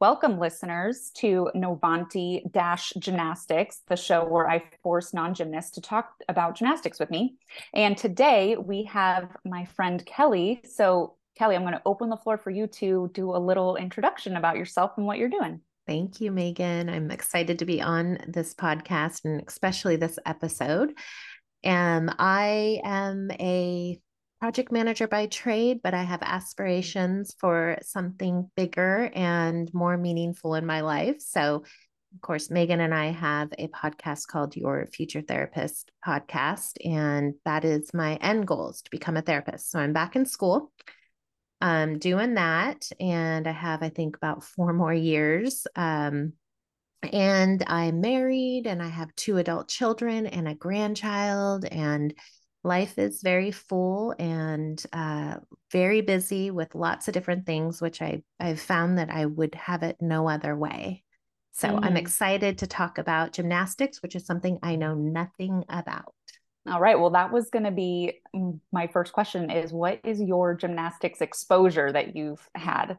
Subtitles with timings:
[0.00, 6.12] Welcome, listeners, to Novanti Dash Gymnastics, the show where I force non gymnasts to talk
[6.28, 7.34] about gymnastics with me.
[7.74, 10.60] And today we have my friend Kelly.
[10.62, 14.36] So, Kelly, I'm going to open the floor for you to do a little introduction
[14.36, 15.62] about yourself and what you're doing.
[15.84, 16.88] Thank you, Megan.
[16.88, 20.96] I'm excited to be on this podcast and especially this episode.
[21.64, 24.00] Um, I am a
[24.40, 30.64] project manager by trade, but I have aspirations for something bigger and more meaningful in
[30.64, 31.16] my life.
[31.20, 31.64] So,
[32.14, 37.64] of course, Megan and I have a podcast called Your Future Therapist podcast, and that
[37.64, 39.70] is my end goal is to become a therapist.
[39.70, 40.72] So I'm back in school.
[41.60, 45.66] I'm doing that, and I have, I think, about four more years.
[45.74, 46.34] Um,
[47.12, 52.14] and I'm married, and I have two adult children and a grandchild, and
[52.64, 55.36] life is very full and uh,
[55.70, 59.82] very busy with lots of different things, which I, I've found that I would have
[59.82, 61.04] it no other way.
[61.52, 61.84] So mm.
[61.84, 66.14] I'm excited to talk about gymnastics, which is something I know nothing about.
[66.68, 66.98] All right.
[66.98, 68.20] Well, that was going to be
[68.72, 72.98] my first question is what is your gymnastics exposure that you've had?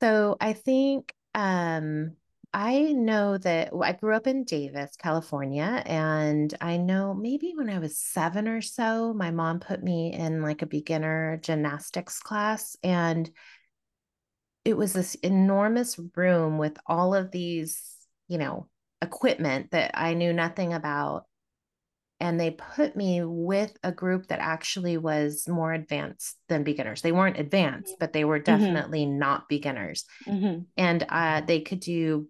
[0.00, 2.16] So I think um,
[2.52, 7.78] I know that I grew up in Davis, California, and I know maybe when I
[7.78, 12.76] was seven or so, my mom put me in like a beginner gymnastics class.
[12.82, 13.30] And
[14.64, 17.80] it was this enormous room with all of these,
[18.26, 18.68] you know,
[19.00, 21.26] equipment that I knew nothing about.
[22.18, 27.00] And they put me with a group that actually was more advanced than beginners.
[27.00, 28.58] They weren't advanced, but they were mm-hmm.
[28.58, 29.18] definitely mm-hmm.
[29.20, 30.04] not beginners.
[30.26, 30.64] Mm-hmm.
[30.76, 32.28] And uh, they could do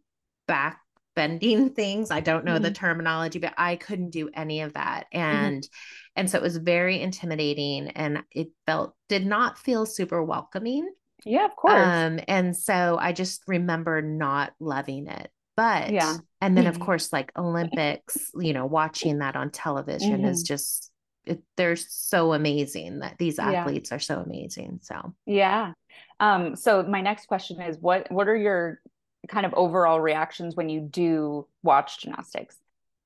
[0.51, 0.81] back
[1.15, 2.11] bending things.
[2.11, 2.65] I don't know mm-hmm.
[2.65, 5.07] the terminology, but I couldn't do any of that.
[5.15, 5.19] Mm-hmm.
[5.19, 6.11] And mm-hmm.
[6.17, 10.91] and so it was very intimidating and it felt did not feel super welcoming.
[11.25, 11.87] Yeah, of course.
[11.87, 15.31] Um, and so I just remember not loving it.
[15.57, 16.17] But yeah.
[16.41, 16.85] And then of mm-hmm.
[16.85, 20.55] course, like Olympics, you know, watching that on television is mm-hmm.
[20.55, 20.91] just
[21.27, 23.97] it, they're so amazing that these athletes yeah.
[23.97, 24.81] are so amazing.
[24.83, 25.73] So yeah.
[26.19, 28.81] Um, so my next question is what what are your
[29.29, 32.57] kind of overall reactions when you do watch gymnastics?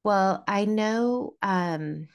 [0.02, 2.08] Well, I know um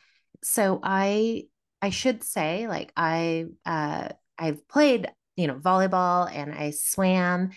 [0.43, 1.43] so I
[1.81, 7.51] I should say like I uh I've played, you know, volleyball and I swam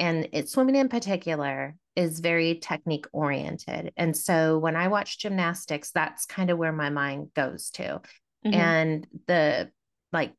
[0.00, 3.92] and it swimming in particular is very technique oriented.
[3.96, 8.00] And so when I watch gymnastics, that's kind of where my mind goes to.
[8.44, 8.54] Mm-hmm.
[8.54, 9.70] And the
[10.12, 10.34] like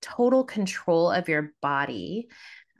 [0.00, 2.28] total control of your body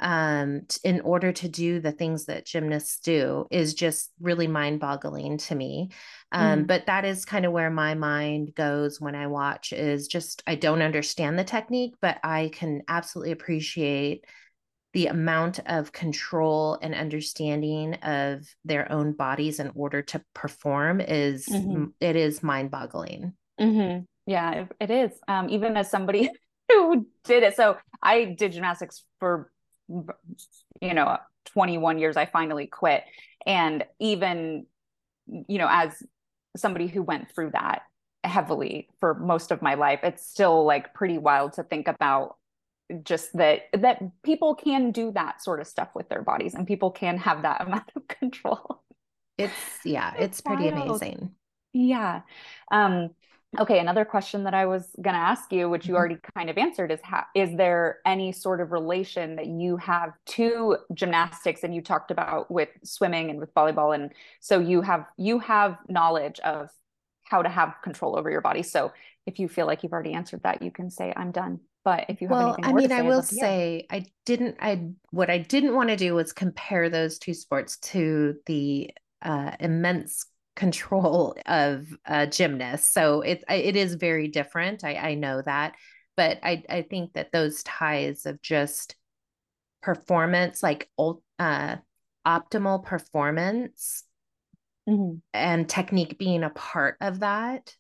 [0.01, 5.39] um, in order to do the things that gymnasts do is just really mind boggling
[5.39, 5.91] to me.
[6.33, 6.67] Um, mm.
[6.67, 10.55] But that is kind of where my mind goes when I watch is just, I
[10.55, 14.25] don't understand the technique, but I can absolutely appreciate
[14.95, 21.47] the amount of control and understanding of their own bodies in order to perform is
[21.47, 21.87] mm-hmm.
[22.01, 23.35] it is mind boggling.
[23.61, 24.05] Mm-hmm.
[24.27, 25.13] Yeah, it, it is.
[25.29, 26.31] Um, even as somebody
[26.69, 27.57] who did it.
[27.57, 29.51] So I did gymnastics for
[29.89, 31.17] you know
[31.47, 33.05] 21 years i finally quit.
[33.47, 34.67] And even
[35.27, 36.03] you know as
[36.57, 37.83] somebody who went through that
[38.25, 42.37] heavily for most of my life it's still like pretty wild to think about
[43.03, 46.91] just that that people can do that sort of stuff with their bodies and people
[46.91, 48.83] can have that amount of control.
[49.37, 49.53] It's
[49.85, 50.89] yeah it's, it's pretty wild.
[50.89, 51.31] amazing.
[51.73, 52.23] Yeah.
[52.71, 53.11] Um
[53.59, 55.99] Okay, another question that I was going to ask you, which you mm-hmm.
[55.99, 60.13] already kind of answered, is how, is there any sort of relation that you have
[60.27, 65.07] to gymnastics, and you talked about with swimming and with volleyball, and so you have
[65.17, 66.69] you have knowledge of
[67.25, 68.63] how to have control over your body.
[68.63, 68.93] So
[69.27, 71.61] if you feel like you've already answered that, you can say I'm done.
[71.85, 74.57] But if you have anything, well, I mean, say, I will say I didn't.
[74.61, 78.91] I what I didn't want to do was compare those two sports to the
[79.23, 80.27] uh, immense
[80.59, 82.93] control of a gymnast.
[82.93, 84.85] So it it is very different.
[84.85, 85.75] I, I know that,
[86.17, 88.97] but I I think that those ties of just
[89.81, 90.91] performance, like
[91.39, 91.77] uh,
[92.27, 94.05] optimal performance,
[94.89, 95.19] mm-hmm.
[95.33, 97.75] and technique being a part of that,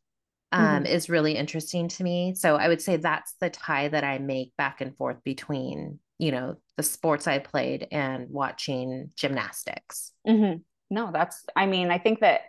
[0.52, 0.86] um, mm-hmm.
[0.86, 2.34] is really interesting to me.
[2.34, 6.32] So I would say that's the tie that I make back and forth between you
[6.32, 10.12] know the sports I played and watching gymnastics.
[10.26, 10.58] Mm-hmm.
[10.90, 11.44] No, that's.
[11.54, 12.42] I mean, I think that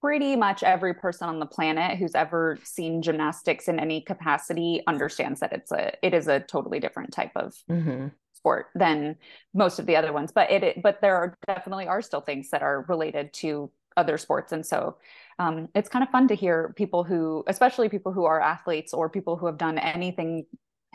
[0.00, 5.40] pretty much every person on the planet who's ever seen gymnastics in any capacity understands
[5.40, 8.06] that it's a it is a totally different type of mm-hmm.
[8.32, 9.16] sport than
[9.54, 12.50] most of the other ones but it, it, but there are definitely are still things
[12.50, 14.96] that are related to other sports and so
[15.40, 19.08] um, it's kind of fun to hear people who especially people who are athletes or
[19.08, 20.46] people who have done anything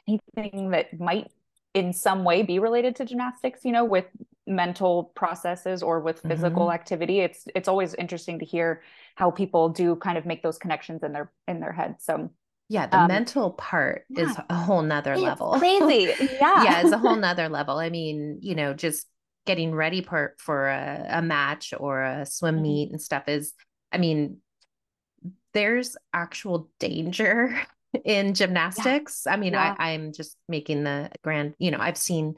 [0.08, 1.28] anything that might
[1.74, 4.06] in some way be related to gymnastics you know with
[4.46, 6.76] mental processes or with physical mm-hmm.
[6.76, 8.82] activity it's it's always interesting to hear
[9.16, 12.30] how people do kind of make those connections in their in their head so
[12.68, 14.30] yeah the um, mental part yeah.
[14.30, 16.12] is a whole nother level crazy
[16.42, 19.08] yeah yeah it's a whole nother level i mean you know just
[19.46, 22.64] getting ready for for a, a match or a swim mm-hmm.
[22.64, 23.54] meet and stuff is
[23.94, 24.38] i mean
[25.54, 27.56] there's actual danger
[28.06, 29.24] in gymnastics.
[29.26, 29.34] Yeah.
[29.34, 29.76] I mean, yeah.
[29.78, 32.36] I, I'm just making the grand, you know, I've seen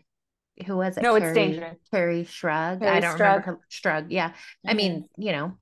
[0.65, 1.03] who was it?
[1.03, 1.77] No, Carrie, it's dangerous.
[1.93, 2.81] Kerri Strug.
[2.81, 3.19] Kerri I don't Strug.
[3.19, 4.07] remember her Strug.
[4.09, 4.29] Yeah.
[4.29, 4.69] Mm-hmm.
[4.69, 5.57] I mean, you know,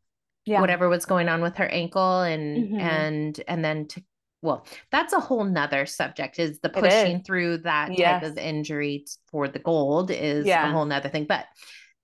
[0.46, 0.62] yeah.
[0.62, 2.80] whatever was going on with her ankle and mm-hmm.
[2.80, 4.04] and and then to
[4.42, 7.26] well, that's a whole nother subject is the pushing is.
[7.26, 8.22] through that yes.
[8.22, 10.68] type of injury for the gold is yeah.
[10.68, 11.26] a whole nother thing.
[11.26, 11.46] But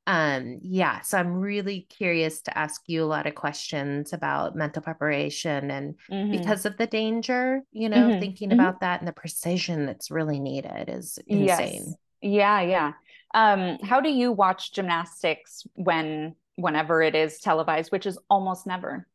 [0.07, 4.81] um yeah so i'm really curious to ask you a lot of questions about mental
[4.81, 6.31] preparation and mm-hmm.
[6.31, 8.19] because of the danger you know mm-hmm.
[8.19, 8.59] thinking mm-hmm.
[8.59, 11.95] about that and the precision that's really needed is insane yes.
[12.21, 12.93] Yeah yeah
[13.33, 19.07] um how do you watch gymnastics when whenever it is televised which is almost never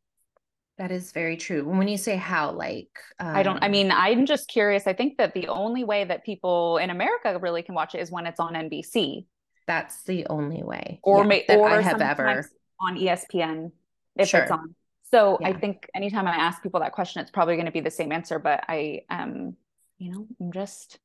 [0.77, 1.63] that is very true.
[1.63, 3.35] When you say how, like, um...
[3.35, 4.87] I don't, I um mean, I'm just curious.
[4.87, 8.11] I think that the only way that people in America really can watch it is
[8.11, 9.25] when it's on NBC.
[9.67, 10.99] That's the only way.
[11.01, 12.45] Or yeah, may, or I have ever
[12.79, 13.71] on ESPN
[14.17, 14.41] if sure.
[14.41, 14.75] it's on.
[15.11, 15.49] So yeah.
[15.49, 18.11] I think anytime I ask people that question, it's probably going to be the same
[18.11, 18.37] answer.
[18.37, 19.55] But I um,
[19.97, 20.99] you know, I'm just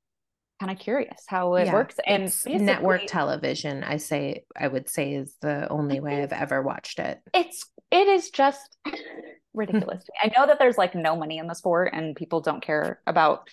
[0.61, 1.97] kind of curious how it yeah, works.
[2.07, 6.99] And network television, I say I would say is the only way I've ever watched
[6.99, 7.19] it.
[7.35, 8.77] It's it is just
[9.55, 10.05] ridiculous.
[10.23, 13.49] I know that there's like no money in the sport and people don't care about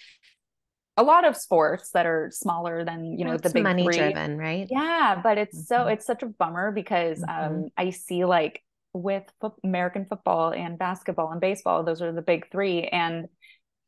[0.98, 3.98] a lot of sports that are smaller than you know the big money three.
[3.98, 5.84] driven right yeah but it's mm-hmm.
[5.84, 7.54] so it's such a bummer because mm-hmm.
[7.54, 8.64] um i see like
[8.94, 13.28] with fo- american football and basketball and baseball those are the big three and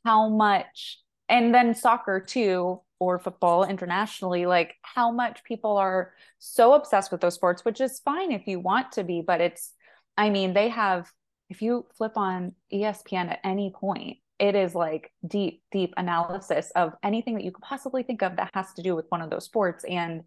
[0.05, 6.73] how much and then soccer too or football internationally like how much people are so
[6.73, 9.73] obsessed with those sports which is fine if you want to be but it's
[10.17, 11.09] i mean they have
[11.49, 16.93] if you flip on espn at any point it is like deep, deep analysis of
[17.03, 19.43] anything that you could possibly think of that has to do with one of those
[19.43, 19.83] sports.
[19.83, 20.23] And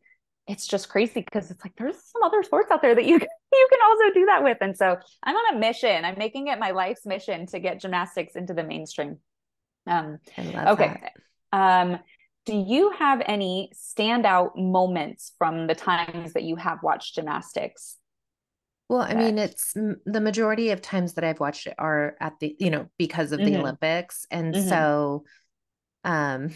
[0.47, 3.29] it's just crazy because it's like there's some other sports out there that you can,
[3.53, 4.59] you can also do that with.
[4.61, 6.05] And so I'm on a mission.
[6.05, 9.19] I'm making it my life's mission to get gymnastics into the mainstream.
[9.87, 11.11] Um, okay.
[11.53, 11.99] Um,
[12.45, 17.97] do you have any standout moments from the times that you have watched gymnastics
[18.93, 22.55] well, I mean, it's the majority of times that I've watched it are at the,
[22.59, 23.55] you know, because of mm-hmm.
[23.55, 24.27] the Olympics.
[24.31, 24.69] And mm-hmm.
[24.69, 25.25] so,
[26.05, 26.51] um,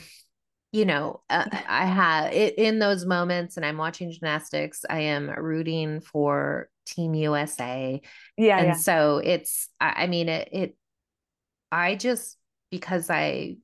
[0.71, 5.31] you know, uh, I have it in those moments and I'm watching gymnastics, I am
[5.31, 8.03] rooting for Team USA.
[8.37, 8.59] Yeah.
[8.59, 8.75] And yeah.
[8.75, 10.77] so it's, I, I mean, it, it,
[11.73, 12.37] I just,
[12.71, 13.57] because I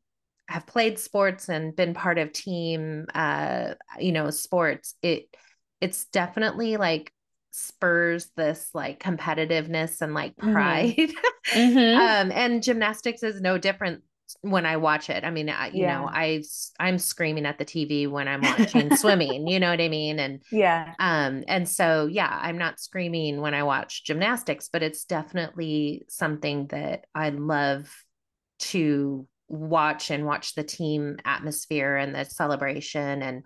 [0.48, 5.34] have played sports and been part of team, uh, you know, sports, it,
[5.80, 7.12] it's definitely like
[7.52, 10.52] spurs this like competitiveness and like mm-hmm.
[10.52, 11.12] pride.
[11.52, 12.00] Mm-hmm.
[12.00, 14.04] um, and gymnastics is no different
[14.40, 15.24] when I watch it.
[15.24, 15.98] I mean, I, you yeah.
[15.98, 16.42] know, I
[16.78, 20.18] I'm screaming at the TV when I'm watching swimming, you know what I mean?
[20.18, 20.94] And yeah.
[20.98, 26.68] Um and so yeah, I'm not screaming when I watch gymnastics, but it's definitely something
[26.68, 27.92] that I love
[28.62, 33.44] to watch and watch the team atmosphere and the celebration and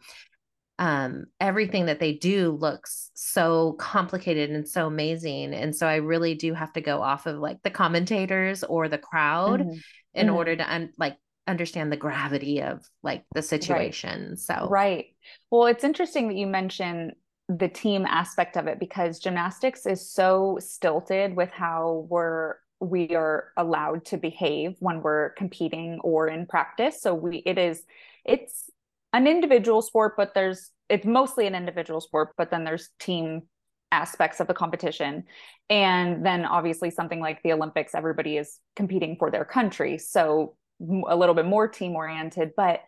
[0.78, 5.54] um, everything that they do looks so complicated and so amazing.
[5.54, 8.98] And so I really do have to go off of like the commentators or the
[8.98, 9.78] crowd mm-hmm.
[10.14, 10.36] in mm-hmm.
[10.36, 14.30] order to un- like understand the gravity of like the situation.
[14.30, 14.38] Right.
[14.38, 15.06] So, right.
[15.50, 17.12] Well, it's interesting that you mention
[17.48, 23.52] the team aspect of it because gymnastics is so stilted with how we're we are
[23.56, 27.82] allowed to behave when we're competing or in practice so we it is
[28.24, 28.70] it's
[29.16, 33.42] an individual sport, but there's it's mostly an individual sport, but then there's team
[33.90, 35.24] aspects of the competition.
[35.70, 39.98] And then obviously something like the Olympics, everybody is competing for their country.
[39.98, 42.80] So a little bit more team oriented, but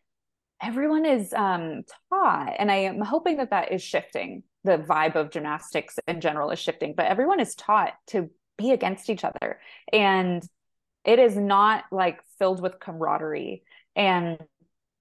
[0.63, 4.43] everyone is um, taught, and I am hoping that that is shifting.
[4.65, 8.29] The vibe of gymnastics in general is shifting, but everyone is taught to
[8.59, 9.61] be against each other.
[9.93, 10.43] And
[11.05, 13.63] it is not like filled with camaraderie.
[13.97, 14.39] And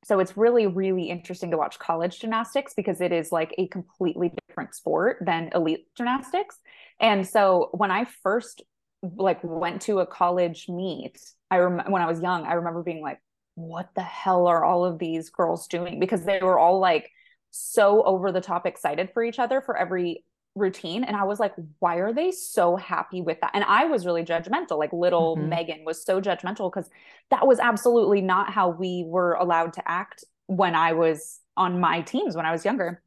[0.05, 4.31] so it's really, really interesting to watch college gymnastics because it is like a completely
[4.47, 6.57] different sport than elite gymnastics.
[6.99, 8.61] And so when I first
[9.03, 11.19] like went to a college meet,
[11.51, 13.19] I remember when I was young, I remember being like,
[13.55, 15.99] what the hell are all of these girls doing?
[15.99, 17.09] Because they were all like
[17.51, 20.23] so over the top excited for each other for every
[20.57, 23.51] routine and i was like why are they so happy with that?
[23.53, 25.49] And i was really judgmental like little mm-hmm.
[25.49, 26.89] megan was so judgmental because
[27.29, 32.01] that was absolutely not how we were allowed to act when i was on my
[32.01, 33.01] teams when i was younger.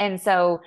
[0.00, 0.62] And so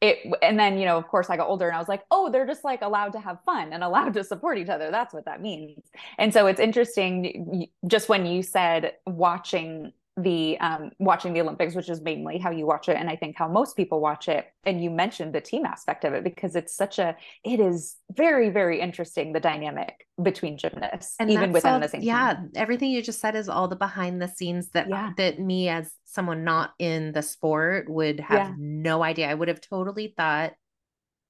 [0.00, 2.28] it and then you know of course i got older and i was like oh
[2.28, 4.90] they're just like allowed to have fun and allowed to support each other.
[4.90, 5.84] That's what that means.
[6.18, 11.88] And so it's interesting just when you said watching the um, watching the Olympics, which
[11.88, 14.46] is mainly how you watch it, and I think how most people watch it.
[14.64, 18.50] And you mentioned the team aspect of it because it's such a it is very
[18.50, 22.02] very interesting the dynamic between gymnasts, and even within all, the same.
[22.02, 22.50] Yeah, team.
[22.56, 25.12] everything you just said is all the behind the scenes that yeah.
[25.16, 28.54] that me as someone not in the sport would have yeah.
[28.58, 29.30] no idea.
[29.30, 30.52] I would have totally thought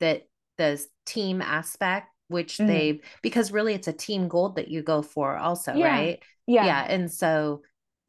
[0.01, 0.27] that
[0.59, 2.67] the team aspect which mm.
[2.67, 5.87] they because really it's a team goal that you go for also yeah.
[5.87, 7.63] right yeah yeah and so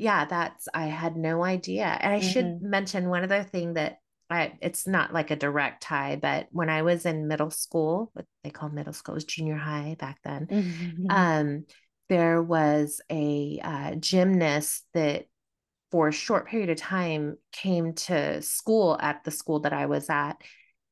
[0.03, 1.85] yeah, that's I had no idea.
[1.85, 2.27] And I mm-hmm.
[2.27, 6.69] should mention one other thing that I it's not like a direct tie, but when
[6.69, 10.47] I was in middle school, what they call middle school was junior high back then.
[10.47, 11.05] Mm-hmm.
[11.09, 11.65] Um,
[12.09, 15.27] there was a uh, gymnast that
[15.89, 20.09] for a short period of time came to school at the school that I was
[20.09, 20.33] at,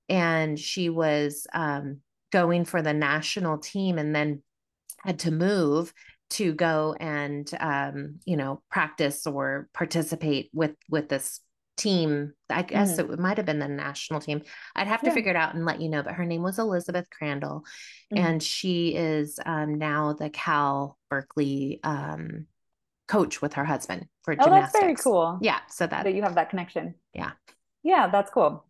[0.08, 1.98] and she was um,
[2.32, 4.42] going for the national team and then
[5.04, 5.94] had to move
[6.32, 11.40] to go and um, you know practice or participate with with this
[11.78, 13.14] team i guess mm-hmm.
[13.14, 14.42] it might have been the national team
[14.76, 15.14] i'd have to yeah.
[15.14, 17.64] figure it out and let you know but her name was elizabeth crandall
[18.14, 18.24] mm-hmm.
[18.24, 22.46] and she is um, now the cal berkeley um,
[23.08, 24.48] coach with her husband for gymnastics.
[24.48, 27.32] oh, gymnastics that's very cool yeah so that that you have that connection yeah
[27.84, 28.66] yeah that's cool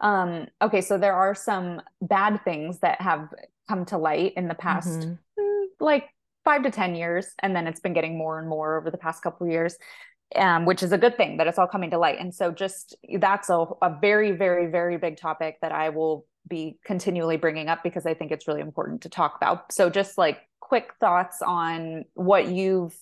[0.00, 3.28] um okay so there are some bad things that have
[3.68, 5.12] come to light in the past mm-hmm.
[5.38, 6.08] Mm, like
[6.48, 7.26] five to 10 years.
[7.40, 9.76] And then it's been getting more and more over the past couple of years,
[10.34, 12.18] um, which is a good thing that it's all coming to light.
[12.18, 16.78] And so just that's a, a very, very, very big topic that I will be
[16.86, 19.74] continually bringing up because I think it's really important to talk about.
[19.74, 22.96] So just like quick thoughts on what you've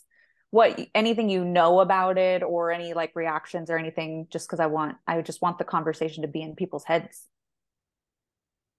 [0.50, 4.66] what anything you know about it or any like reactions or anything just because i
[4.66, 7.26] want i just want the conversation to be in people's heads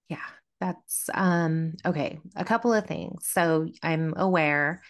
[0.07, 0.17] yeah
[0.59, 4.81] that's um okay a couple of things so i'm aware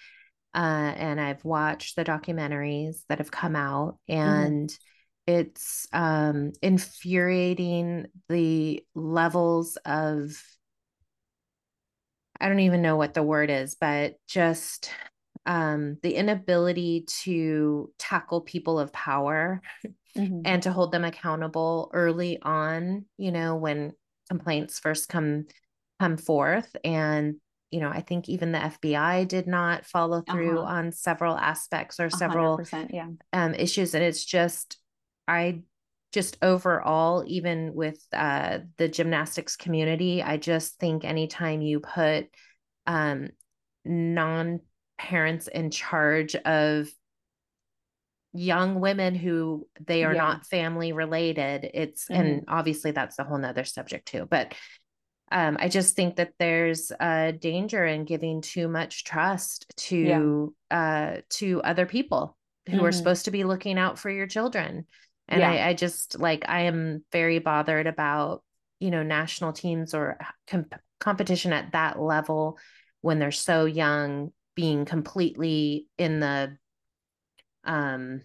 [0.55, 4.21] uh and i've watched the documentaries that have come out mm-hmm.
[4.21, 5.33] and mm-hmm.
[5.33, 10.41] it's um infuriating the levels of
[12.39, 14.89] i don't even know what the word is but just
[15.45, 19.61] um the inability to tackle people of power
[20.17, 20.41] mm-hmm.
[20.45, 23.91] and to hold them accountable early on you know when
[24.27, 25.45] complaints first come
[25.99, 27.35] come forth and
[27.71, 30.73] you know i think even the fbi did not follow through uh-huh.
[30.73, 33.07] on several aspects or several yeah.
[33.33, 34.77] um, issues and it's just
[35.27, 35.59] i
[36.13, 42.27] just overall even with uh, the gymnastics community i just think anytime you put
[42.85, 43.27] um,
[43.85, 44.61] non
[44.97, 46.89] parents in charge of
[48.37, 50.21] young women who they are yeah.
[50.21, 52.21] not family related it's mm-hmm.
[52.21, 54.53] and obviously that's a whole nother subject too but
[55.31, 60.77] um, i just think that there's a danger in giving too much trust to yeah.
[60.77, 62.85] uh to other people who mm-hmm.
[62.85, 64.85] are supposed to be looking out for your children
[65.27, 65.51] and yeah.
[65.51, 68.43] I, I just like i am very bothered about
[68.79, 72.57] you know national teams or comp- competition at that level
[73.01, 76.57] when they're so young being completely in the
[77.65, 78.21] um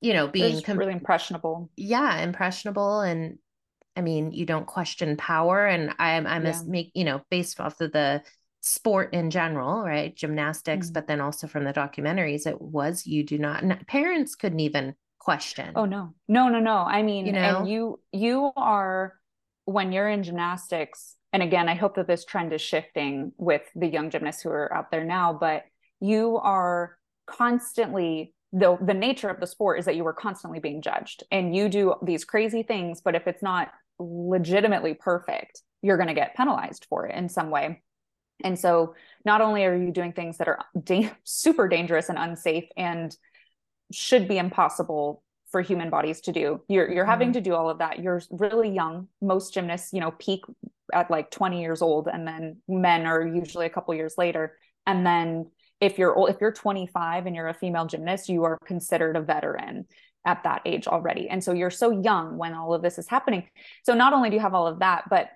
[0.00, 1.70] you know being com- really impressionable.
[1.76, 3.38] yeah impressionable and
[3.96, 6.60] i mean you don't question power and i'm i'm yeah.
[6.66, 8.22] make you know based off of the
[8.60, 10.94] sport in general right gymnastics mm-hmm.
[10.94, 15.72] but then also from the documentaries it was you do not parents couldn't even question.
[15.76, 16.14] Oh no.
[16.28, 16.78] No no no.
[16.78, 17.58] I mean you know?
[17.58, 19.14] and you you are
[19.64, 23.86] when you're in gymnastics and again i hope that this trend is shifting with the
[23.86, 25.62] young gymnasts who are out there now but
[26.00, 30.82] you are constantly the the nature of the sport is that you are constantly being
[30.82, 36.08] judged and you do these crazy things but if it's not legitimately perfect you're going
[36.08, 37.82] to get penalized for it in some way.
[38.44, 42.64] And so not only are you doing things that are da- super dangerous and unsafe
[42.76, 43.14] and
[43.92, 47.10] should be impossible for human bodies to do you're you're mm-hmm.
[47.10, 47.98] having to do all of that.
[47.98, 49.08] You're really young.
[49.20, 50.44] Most gymnasts you know peak
[50.94, 54.56] at like 20 years old and then men are usually a couple years later.
[54.86, 55.50] And then
[55.82, 59.84] if you're if you're 25 and you're a female gymnast you are considered a veteran
[60.24, 61.28] at that age already.
[61.28, 63.48] And so you're so young when all of this is happening.
[63.82, 65.30] So not only do you have all of that but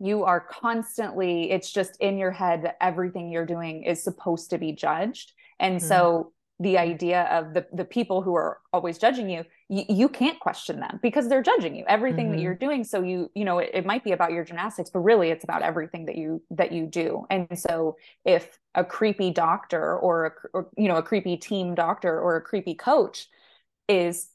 [0.00, 4.58] you are constantly it's just in your head that everything you're doing is supposed to
[4.58, 5.32] be judged.
[5.60, 5.86] And mm-hmm.
[5.86, 10.38] so the idea of the the people who are always judging you you, you can't
[10.38, 11.84] question them because they're judging you.
[11.88, 12.36] Everything mm-hmm.
[12.36, 12.84] that you're doing.
[12.84, 15.62] So you you know it, it might be about your gymnastics but really it's about
[15.62, 17.26] everything that you that you do.
[17.30, 22.18] And so if a creepy doctor or, a, or you know a creepy team doctor
[22.20, 23.28] or a creepy coach
[23.88, 24.28] is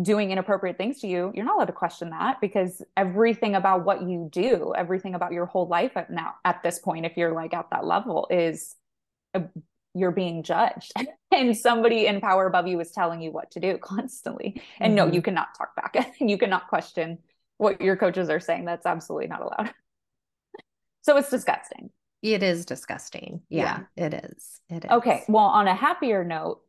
[0.00, 4.02] doing inappropriate things to you, you're not allowed to question that because everything about what
[4.02, 7.54] you do, everything about your whole life at now at this point, if you're like
[7.54, 8.74] at that level, is
[9.34, 9.42] a,
[9.94, 10.92] you're being judged
[11.32, 14.60] and somebody in power above you is telling you what to do constantly.
[14.80, 15.08] And mm-hmm.
[15.08, 15.94] no, you cannot talk back.
[16.20, 17.18] And you cannot question
[17.56, 18.64] what your coaches are saying.
[18.64, 19.72] That's absolutely not allowed.
[21.02, 21.90] so it's disgusting.
[22.22, 23.42] It is disgusting.
[23.48, 24.60] Yeah, yeah, it is.
[24.68, 24.90] It is.
[24.90, 25.22] Okay.
[25.28, 26.62] Well, on a happier note,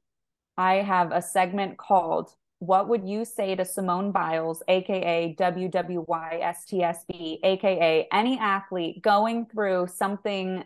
[0.57, 8.07] I have a segment called what would you say to Simone Biles, aka WWYSTSB, aka
[8.11, 10.63] any athlete going through something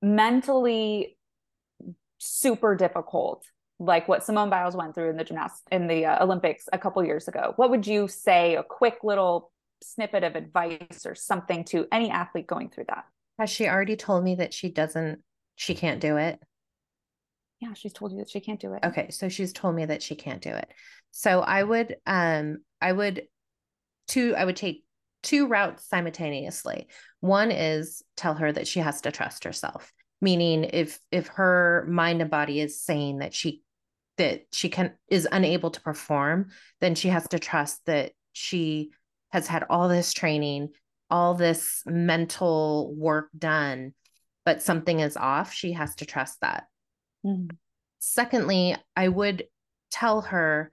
[0.00, 1.18] mentally
[2.24, 3.44] super difficult,
[3.78, 7.04] like what Simone Biles went through in the gymnast in the uh, Olympics a couple
[7.04, 7.52] years ago?
[7.56, 8.56] What would you say?
[8.56, 9.50] A quick little
[9.82, 13.04] snippet of advice or something to any athlete going through that?
[13.38, 15.20] Has she already told me that she doesn't?
[15.56, 16.40] She can't do it.
[17.60, 18.84] Yeah, she's told you that she can't do it.
[18.84, 20.68] Okay, so she's told me that she can't do it.
[21.12, 23.22] So I would um I would
[24.08, 24.84] two I would take
[25.22, 26.88] two routes simultaneously.
[27.20, 29.92] One is tell her that she has to trust herself.
[30.24, 33.62] Meaning if if her mind and body is saying that she
[34.16, 36.48] that she can is unable to perform,
[36.80, 38.90] then she has to trust that she
[39.32, 40.70] has had all this training,
[41.10, 43.92] all this mental work done,
[44.46, 45.52] but something is off.
[45.52, 46.68] She has to trust that.
[47.26, 47.54] Mm-hmm.
[47.98, 49.44] Secondly, I would
[49.90, 50.72] tell her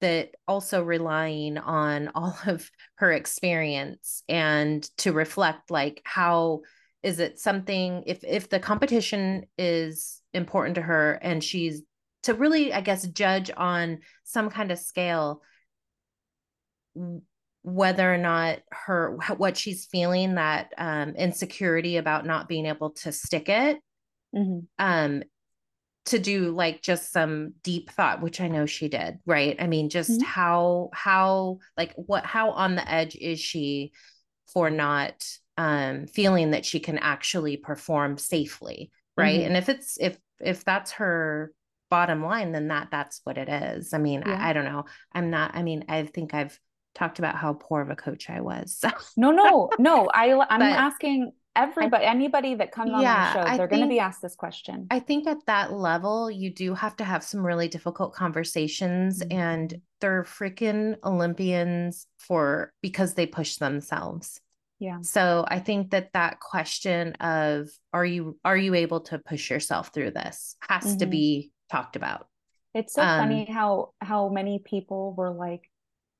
[0.00, 6.62] that also relying on all of her experience and to reflect like how
[7.02, 11.82] is it something if if the competition is important to her and she's
[12.22, 15.42] to really i guess judge on some kind of scale
[17.62, 23.12] whether or not her what she's feeling that um, insecurity about not being able to
[23.12, 23.78] stick it
[24.34, 24.60] mm-hmm.
[24.78, 25.22] um
[26.04, 29.88] to do like just some deep thought which i know she did right i mean
[29.88, 30.24] just mm-hmm.
[30.24, 33.92] how how like what how on the edge is she
[34.52, 35.24] for not
[35.62, 39.48] um feeling that she can actually perform safely right mm-hmm.
[39.48, 41.52] and if it's if if that's her
[41.90, 44.38] bottom line then that that's what it is i mean yeah.
[44.40, 46.58] I, I, don't know i'm not i mean i think i've
[46.94, 48.90] talked about how poor of a coach i was so.
[49.16, 53.56] no no no i i'm but, asking everybody anybody that comes on yeah, the show
[53.56, 56.96] they're going to be asked this question i think at that level you do have
[56.96, 59.38] to have some really difficult conversations mm-hmm.
[59.38, 64.40] and they're freaking olympians for because they push themselves
[64.82, 69.48] yeah so i think that that question of are you are you able to push
[69.48, 70.98] yourself through this has mm-hmm.
[70.98, 72.26] to be talked about
[72.74, 75.70] it's so um, funny how how many people were like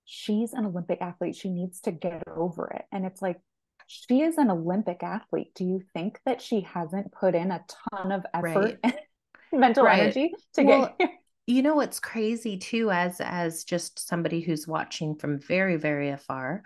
[0.04, 3.40] she's an olympic athlete she needs to get over it and it's like
[3.88, 5.52] she is an Olympic athlete.
[5.54, 8.94] Do you think that she hasn't put in a ton of effort right.
[9.52, 10.00] mental right.
[10.00, 11.18] energy to well, get here?
[11.46, 16.62] You know what's crazy too, as as just somebody who's watching from very, very afar.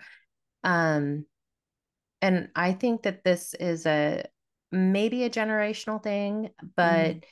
[0.63, 1.25] Um,
[2.21, 4.25] and I think that this is a
[4.71, 7.23] maybe a generational thing, but mm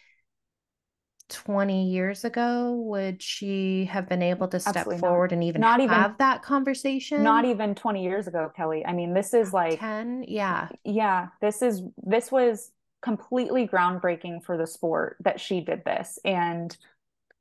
[1.28, 5.34] 20 years ago would she have been able to step Absolutely forward not.
[5.34, 7.24] and even not even have that conversation?
[7.24, 8.86] not even 20 years ago kelly.
[8.86, 10.70] I mean this is like 10 yeah.
[10.84, 12.72] Yeah this is this was
[13.02, 16.20] completely groundbreaking for the sport that she did this.
[16.26, 16.76] And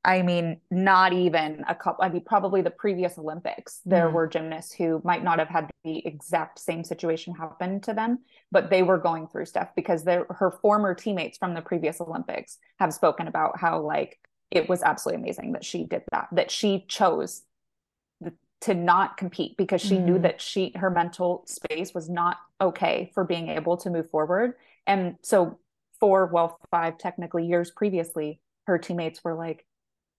[0.04, 4.12] I mean, not even a couple, I mean, probably the previous Olympics, there mm.
[4.12, 8.18] were gymnasts who might not have had the exact same situation happen to them,
[8.52, 12.92] but they were going through stuff because her former teammates from the previous Olympics have
[12.92, 14.18] spoken about how, like,
[14.50, 17.42] it was absolutely amazing that she did that, that she chose
[18.60, 20.04] to not compete because she mm.
[20.04, 20.22] knew mm-hmm.
[20.22, 24.54] that she, her mental space was not okay for being able to move forward.
[24.86, 25.58] And so,
[25.98, 29.66] four, well, five technically years previously, her teammates were like,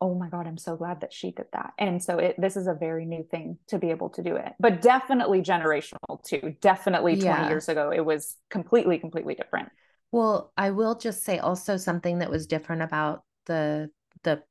[0.02, 2.68] oh my god i'm so glad that she did that and so it this is
[2.68, 7.14] a very new thing to be able to do it but definitely generational too definitely
[7.14, 7.48] 20 yeah.
[7.48, 9.70] years ago it was completely completely different
[10.12, 13.90] well i will just say also something that was different about the
[14.24, 14.42] the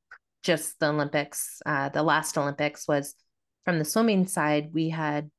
[0.41, 3.13] just the olympics uh the last olympics was
[3.65, 5.29] from the swimming side we had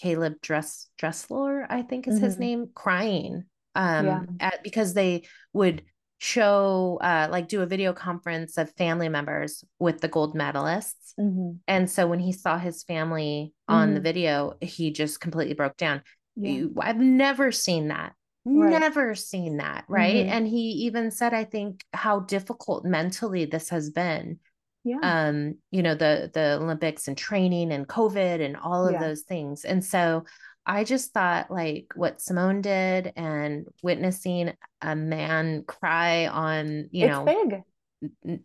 [0.00, 2.24] caleb dress dressler i think is mm-hmm.
[2.24, 4.20] his name crying um yeah.
[4.40, 5.22] at, because they
[5.52, 5.82] would
[6.18, 11.52] show uh like do a video conference of family members with the gold medalists mm-hmm.
[11.66, 13.94] and so when he saw his family on mm-hmm.
[13.96, 16.02] the video he just completely broke down
[16.36, 16.64] yeah.
[16.80, 18.12] i've never seen that
[18.44, 18.80] right.
[18.80, 20.32] never seen that right mm-hmm.
[20.32, 24.38] and he even said i think how difficult mentally this has been
[24.84, 24.98] yeah.
[25.02, 29.00] um you know the the olympics and training and covid and all of yeah.
[29.00, 30.24] those things and so
[30.66, 37.12] I just thought like what Simone did and witnessing a man cry on, you it's
[37.12, 37.62] know, big.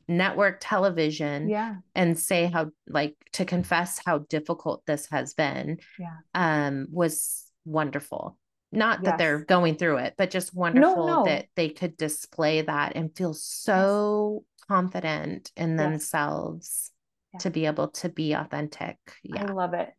[0.07, 1.75] network television Yeah.
[1.95, 6.17] and say how like to confess how difficult this has been Yeah.
[6.33, 8.37] um was wonderful
[8.71, 11.25] not that they're going through it but just wonderful no.
[11.25, 15.77] that they could display that and feel so confident in Yes.
[15.79, 16.91] themselves
[17.33, 17.39] Yeah.
[17.39, 19.89] to be able to be authentic yeah I love it.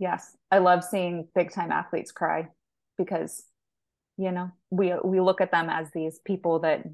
[0.00, 0.36] Yes.
[0.54, 2.48] I love seeing big time athletes cry
[2.96, 3.42] because
[4.16, 6.84] you know, we we look at them as these people that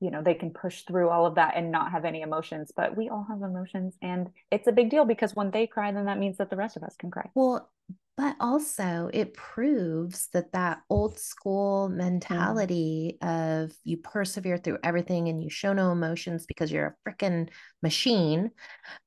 [0.00, 2.96] you know, they can push through all of that and not have any emotions, but
[2.96, 6.18] we all have emotions and it's a big deal because when they cry then that
[6.18, 7.28] means that the rest of us can cry.
[7.34, 7.68] well
[8.16, 15.42] but also it proves that that old school mentality of you persevere through everything and
[15.42, 17.48] you show no emotions because you're a freaking
[17.82, 18.50] machine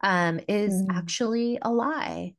[0.01, 0.97] um, is Mhm.
[0.97, 2.33] actually a lie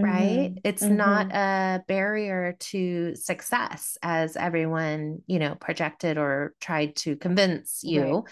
[0.00, 0.60] right Mhm.
[0.64, 1.34] it's not Mhm.
[1.34, 8.24] a barrier to success as everyone you know projected or tried to convince you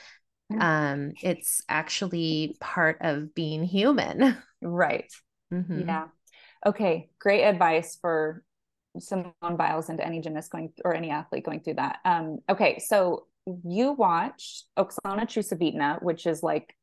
[0.60, 5.12] um it's actually part of being human Right.
[5.52, 5.86] Mhm.
[5.86, 6.08] Yeah.
[6.64, 7.10] Okay.
[7.18, 8.42] Great advice for
[8.98, 12.00] Simone Biles and any gymnast going or any athlete going through that.
[12.04, 12.78] Um, okay.
[12.78, 13.26] So
[13.64, 16.74] you watched Oksana Chusovitina, which is like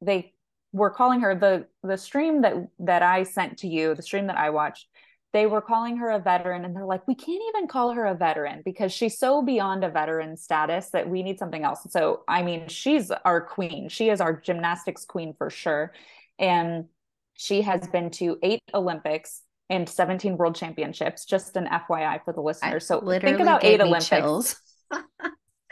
[0.00, 0.34] they
[0.76, 4.36] were calling her the the stream that that I sent to you, the stream that
[4.36, 4.86] I watched.
[5.32, 8.14] They were calling her a veteran, and they're like, we can't even call her a
[8.14, 11.86] veteran because she's so beyond a veteran status that we need something else.
[11.90, 13.88] So, I mean, she's our queen.
[13.90, 15.92] She is our gymnastics queen for sure.
[16.38, 16.86] And
[17.34, 22.40] she has been to eight Olympics and 17 world championships, just an FYI for the
[22.40, 22.86] listeners.
[22.86, 24.56] So think about eight Olympics.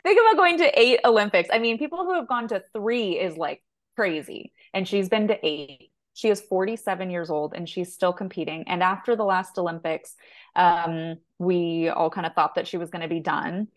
[0.05, 1.49] Think about going to eight Olympics.
[1.51, 3.63] I mean, people who have gone to three is like
[3.97, 4.53] crazy.
[4.75, 5.91] And she's been to eight.
[6.15, 8.65] She is 47 years old and she's still competing.
[8.69, 10.15] And after the last Olympics,
[10.55, 13.69] um, we all kind of thought that she was going to be done.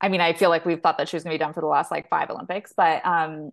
[0.00, 1.60] I mean, I feel like we've thought that she was going to be done for
[1.60, 3.50] the last like five Olympics, but um,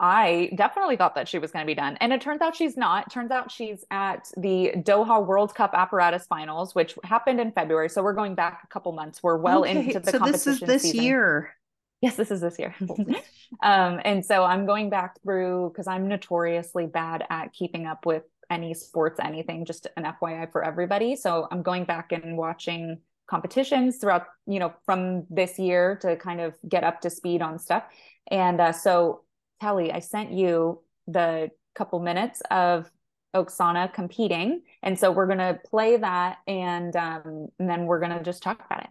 [0.00, 1.96] I definitely thought that she was going to be done.
[2.00, 3.06] And it turns out she's not.
[3.06, 7.88] It turns out she's at the Doha World Cup apparatus finals, which happened in February.
[7.88, 9.22] So we're going back a couple months.
[9.22, 11.00] We're well Okay, into the so this is this season.
[11.02, 11.56] year.
[12.04, 12.74] Yes, this is this year.
[13.62, 18.24] um, and so I'm going back through because I'm notoriously bad at keeping up with
[18.50, 21.16] any sports, anything, just an FYI for everybody.
[21.16, 26.42] So I'm going back and watching competitions throughout, you know, from this year to kind
[26.42, 27.84] of get up to speed on stuff.
[28.30, 29.22] And uh, so,
[29.62, 32.90] Kelly, I sent you the couple minutes of
[33.34, 34.60] Oksana competing.
[34.82, 38.42] And so we're going to play that and, um, and then we're going to just
[38.42, 38.90] talk about it.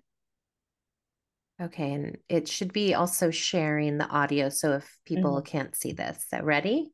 [1.64, 5.46] Okay, and it should be also sharing the audio so if people Mm-hmm.
[5.46, 6.26] can't see this.
[6.30, 6.92] So ready?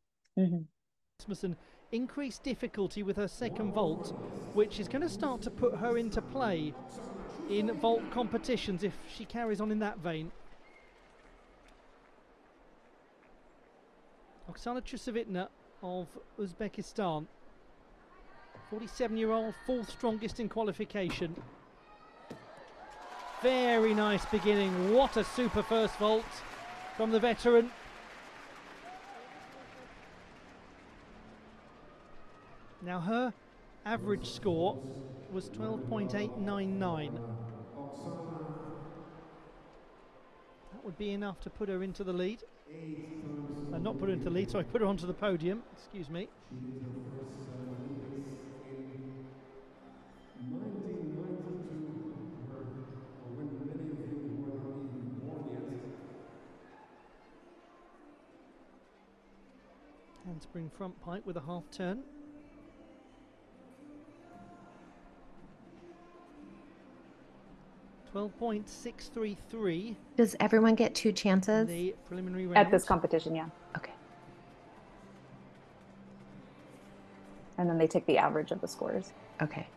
[1.20, 1.56] Rasmussen
[1.92, 4.14] increased difficulty with her second vault,
[4.54, 6.74] which is going to start to put her into play
[7.50, 10.32] in vault competitions if she carries on in that vein.
[14.52, 15.48] Oksana Chusovitina
[15.82, 16.08] of
[16.40, 17.26] Uzbekistan,
[18.70, 21.36] 47 year old, fourth strongest in qualification.
[23.42, 24.94] Very nice beginning.
[24.94, 26.26] What a super first vault
[26.98, 27.72] from the veteran.
[32.82, 33.34] Now her
[33.86, 34.78] average score
[35.32, 37.14] was 12.899.
[40.74, 42.44] That would be enough to put her into the lead.
[43.74, 45.64] Uh, not put her into the lead, so I put her onto the podium.
[45.78, 46.28] Excuse me.
[60.40, 62.00] Handspring front pike with a half turn.
[68.10, 71.68] Twelve point six three three Does everyone get two chances?
[71.68, 72.58] the preliminary round.
[72.58, 73.50] At this competition, yeah.
[73.76, 73.92] Okay.
[77.58, 79.12] And then they take the average of the scores.
[79.42, 79.68] Okay.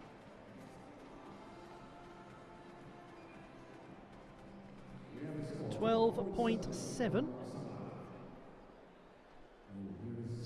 [5.72, 7.26] Twelve point seven.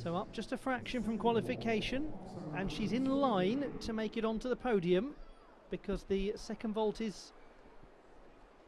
[0.06, 2.04] So up just a fraction from qualification,
[2.56, 5.16] and she's in line to make it onto the podium
[5.68, 7.32] because the second vault is,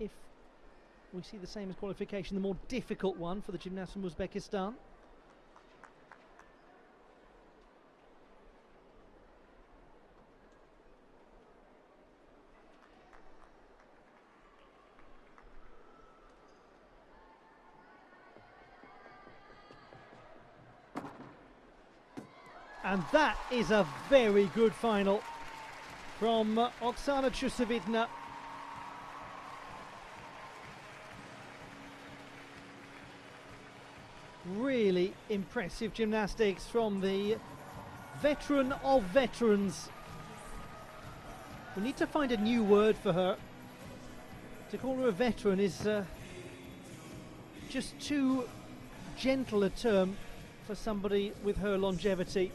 [0.01, 0.11] if
[1.13, 4.75] we see the same as qualification, the more difficult one for the gymnast from Uzbekistan.
[22.89, 25.23] And that is a very good final
[26.19, 28.09] from Oksana Chusovitina.
[34.57, 37.37] Really impressive gymnastics from the
[38.23, 39.91] veteran of veterans.
[41.77, 43.37] We need to find a new word for her.
[44.71, 46.07] To call her a veteran is uh,
[47.69, 48.49] just too
[49.19, 50.17] gentle a term
[50.67, 52.51] for somebody with her longevity.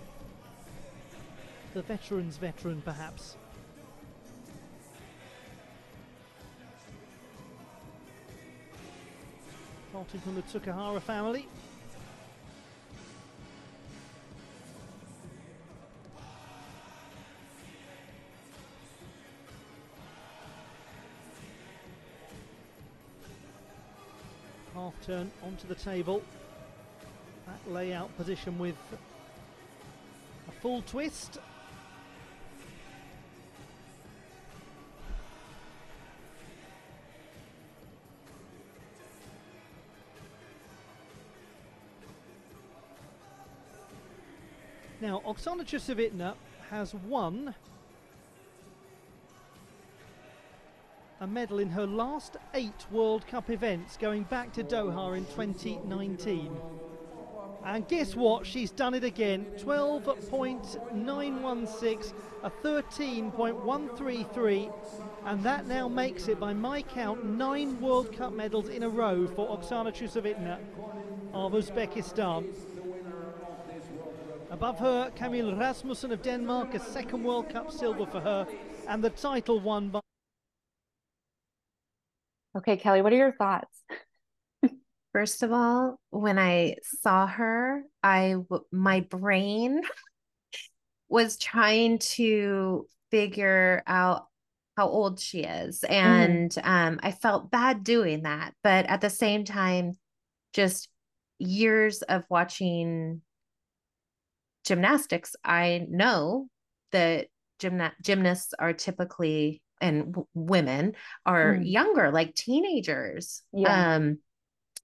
[1.74, 3.36] The veteran's veteran, perhaps.
[9.92, 11.48] Parting from the Tsukahara family.
[24.76, 26.22] Half turn onto the table.
[27.48, 28.76] That layout position with
[30.48, 31.40] a full twist.
[45.04, 46.34] Now, Oksana Chusovitina
[46.70, 47.54] has won
[51.20, 56.56] a medal in her last eight World Cup events going back to Doha in 2019.
[57.66, 58.48] And guess what?
[58.48, 59.46] She's done it again.
[59.58, 62.14] 12.916,
[62.44, 64.74] a 13.133.
[65.26, 69.28] And that now makes it, by my count, nine World Cup medals in a row
[69.28, 70.60] for Oksana Chusovitina
[71.34, 72.46] of Uzbekistan.
[74.54, 78.48] Above her, Camille Rasmussen of Denmark, a second World Cup silver for her,
[78.88, 80.00] and the title won by.
[82.56, 83.82] Okay, Kelly, what are your thoughts?
[85.12, 88.36] First of all, when I saw her, I
[88.72, 89.82] my brain
[91.10, 94.28] was trying to figure out
[94.78, 96.70] how old she is, and mm-hmm.
[96.70, 98.54] um, I felt bad doing that.
[98.64, 99.94] But at the same time,
[100.54, 100.90] just
[101.40, 103.24] years of watching
[104.64, 106.48] gymnastics, I know
[106.92, 107.28] that
[107.60, 110.94] gymna- gymnasts are typically and w- women
[111.26, 111.70] are mm.
[111.70, 113.42] younger, like teenagers.
[113.52, 113.96] Yeah.
[113.96, 114.20] Um,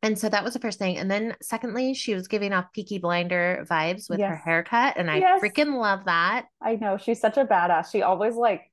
[0.02, 0.98] and so that was the first thing.
[0.98, 4.30] And then secondly, she was giving off Peaky Blinder vibes with yes.
[4.30, 4.96] her haircut.
[4.98, 5.42] And I yes.
[5.42, 6.46] freaking love that.
[6.62, 6.98] I know.
[6.98, 7.92] She's such a badass.
[7.92, 8.69] She always like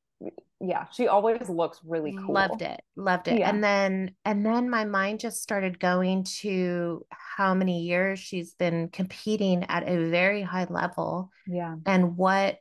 [0.61, 2.35] yeah, she always looks really cool.
[2.35, 2.81] Loved it.
[2.97, 3.41] Loved it.
[3.41, 3.51] Yeah.
[3.51, 8.89] And then and then my mind just started going to how many years she's been
[8.89, 11.31] competing at a very high level.
[11.47, 11.77] Yeah.
[11.85, 12.57] And what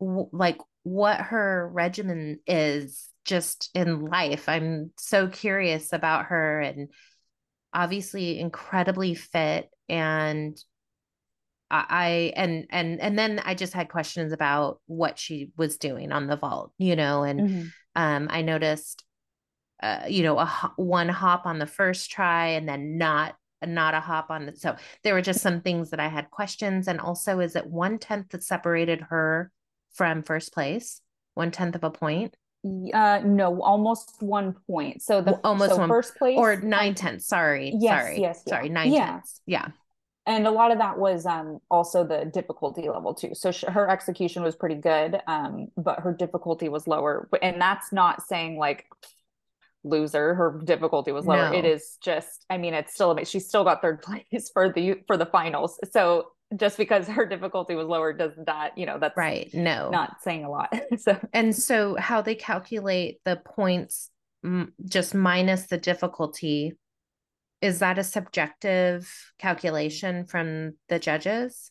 [0.00, 4.48] like what her regimen is just in life.
[4.48, 6.90] I'm so curious about her and
[7.72, 10.58] obviously incredibly fit and
[11.70, 16.26] I and and and then I just had questions about what she was doing on
[16.26, 17.66] the vault, you know, and mm-hmm.
[17.96, 19.04] um, I noticed,
[19.82, 24.00] uh, you know, a one hop on the first try and then not not a
[24.00, 27.40] hop on the so there were just some things that I had questions and also
[27.40, 29.50] is it one tenth that separated her
[29.94, 31.00] from first place,
[31.32, 32.36] one tenth of a point.
[32.92, 35.02] Uh, no, almost one point.
[35.02, 37.26] So the almost so one, first place or nine tenths.
[37.26, 38.50] Sorry, yes, sorry, yes, yeah.
[38.54, 39.06] sorry, nine yeah.
[39.06, 39.40] tenths.
[39.46, 39.68] Yeah
[40.26, 43.34] and a lot of that was um, also the difficulty level too.
[43.34, 47.28] So sh- her execution was pretty good, um, but her difficulty was lower.
[47.42, 48.86] And that's not saying like
[49.82, 50.34] loser.
[50.34, 51.50] Her difficulty was lower.
[51.50, 51.56] No.
[51.56, 53.26] It is just, I mean, it's still amazing.
[53.32, 55.78] she's still got third place for the for the finals.
[55.92, 60.20] So just because her difficulty was lower does that you know that's right no not
[60.22, 64.10] saying a lot so and so how they calculate the points
[64.84, 66.74] just minus the difficulty
[67.64, 71.70] is that a subjective calculation from the judges?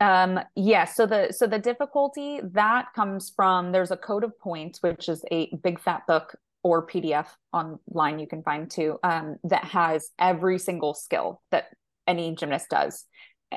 [0.00, 0.46] Um yes.
[0.56, 5.08] Yeah, so the so the difficulty that comes from there's a code of points which
[5.08, 10.10] is a big fat book or pdf online you can find too um that has
[10.18, 11.68] every single skill that
[12.06, 13.06] any gymnast does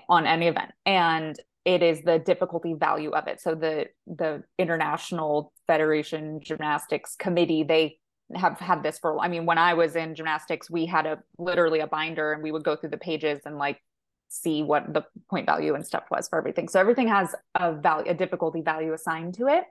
[0.09, 0.71] on any event.
[0.85, 3.41] And it is the difficulty value of it.
[3.41, 7.99] So the the international federation gymnastics committee they
[8.35, 11.79] have had this for i mean when i was in gymnastics we had a literally
[11.79, 13.79] a binder and we would go through the pages and like
[14.33, 16.67] see what the point value and stuff was for everything.
[16.67, 19.63] So everything has a value a difficulty value assigned to it.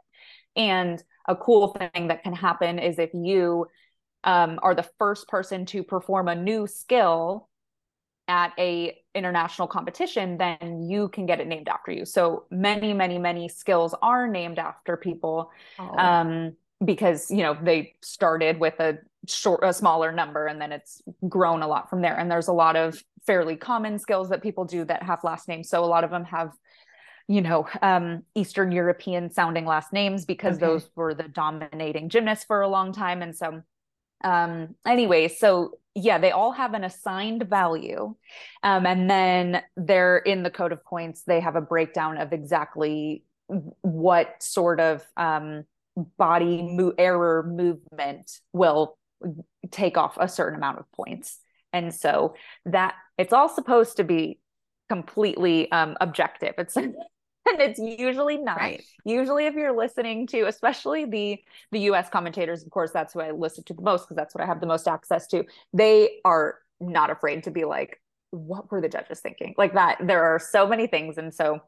[0.54, 3.66] And a cool thing that can happen is if you
[4.24, 7.48] um, are the first person to perform a new skill
[8.28, 12.04] at a international competition then you can get it named after you.
[12.04, 15.50] So many many many skills are named after people.
[15.78, 15.98] Oh.
[15.98, 21.00] um, because you know they started with a short a smaller number and then it's
[21.28, 24.64] grown a lot from there and there's a lot of fairly common skills that people
[24.64, 26.50] do that have last names so a lot of them have
[27.28, 30.66] you know um, eastern european sounding last names because okay.
[30.66, 33.62] those were the dominating gymnasts for a long time and so
[34.24, 38.14] um anyway so yeah, they all have an assigned value.
[38.62, 43.24] Um, and then they're in the code of points, they have a breakdown of exactly
[43.82, 45.64] what sort of um,
[45.96, 48.98] body mo- error movement will
[49.70, 51.38] take off a certain amount of points.
[51.72, 52.34] And so
[52.66, 54.38] that it's all supposed to be
[54.88, 56.54] completely um, objective.
[56.58, 56.76] It's
[57.46, 58.58] and it's usually not.
[58.58, 58.82] Right.
[59.04, 61.38] Usually, if you're listening to, especially the
[61.70, 62.08] the U.S.
[62.08, 64.60] commentators, of course, that's who I listen to the most because that's what I have
[64.60, 65.44] the most access to.
[65.72, 68.00] They are not afraid to be like,
[68.30, 69.98] "What were the judges thinking?" Like that.
[70.06, 71.60] There are so many things, and so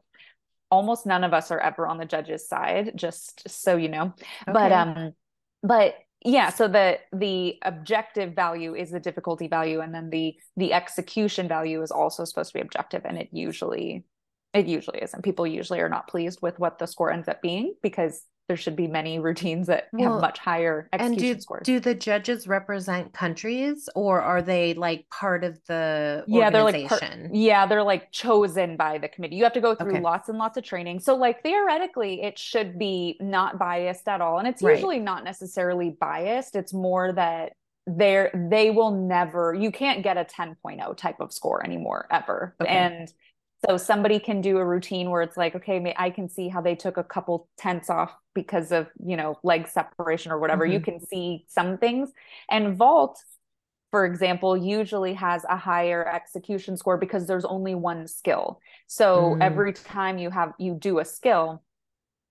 [0.71, 2.91] almost none of us are ever on the judges' side.
[2.95, 4.13] Just so you know,
[4.47, 4.53] okay.
[4.53, 5.13] but um,
[5.63, 10.73] but yeah so the the objective value is the difficulty value and then the the
[10.73, 14.03] execution value is also supposed to be objective and it usually
[14.53, 17.41] it usually is and people usually are not pleased with what the score ends up
[17.41, 21.41] being because there should be many routines that well, have much higher execution and do,
[21.41, 21.65] scores.
[21.65, 26.87] Do the judges represent countries or are they like part of the yeah, they're like
[26.87, 27.03] part,
[27.33, 29.35] yeah, they're like chosen by the committee.
[29.35, 30.01] You have to go through okay.
[30.01, 30.99] lots and lots of training.
[30.99, 34.37] So like theoretically it should be not biased at all.
[34.37, 34.75] And it's right.
[34.75, 36.55] usually not necessarily biased.
[36.55, 37.53] It's more that
[37.87, 42.55] they're they will never you can't get a 10.0 type of score anymore ever.
[42.61, 42.69] Okay.
[42.69, 43.11] And
[43.67, 46.75] so somebody can do a routine where it's like, okay, I can see how they
[46.75, 50.65] took a couple tenths off because of, you know, leg separation or whatever.
[50.65, 50.73] Mm-hmm.
[50.73, 52.11] You can see some things.
[52.49, 53.19] And vault,
[53.91, 58.59] for example, usually has a higher execution score because there's only one skill.
[58.87, 59.41] So mm.
[59.41, 61.63] every time you have you do a skill,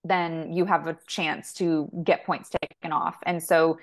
[0.04, 3.16] then you have a chance to get points taken off.
[3.24, 3.78] And so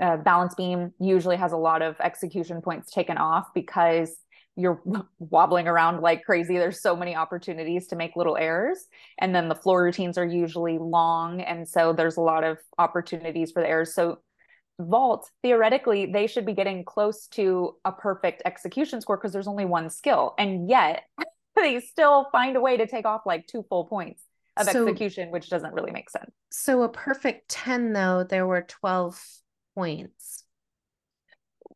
[0.00, 4.16] uh, balance beam usually has a lot of execution points taken off because
[4.56, 4.82] you're
[5.18, 6.58] wobbling around like crazy.
[6.58, 8.86] There's so many opportunities to make little errors.
[9.18, 11.40] And then the floor routines are usually long.
[11.40, 13.94] And so there's a lot of opportunities for the errors.
[13.94, 14.18] So
[14.80, 19.64] vault theoretically they should be getting close to a perfect execution score because there's only
[19.64, 21.04] one skill and yet
[21.56, 24.22] they still find a way to take off like two full points
[24.56, 28.62] of so, execution which doesn't really make sense so a perfect 10 though there were
[28.62, 29.22] 12
[29.74, 30.41] points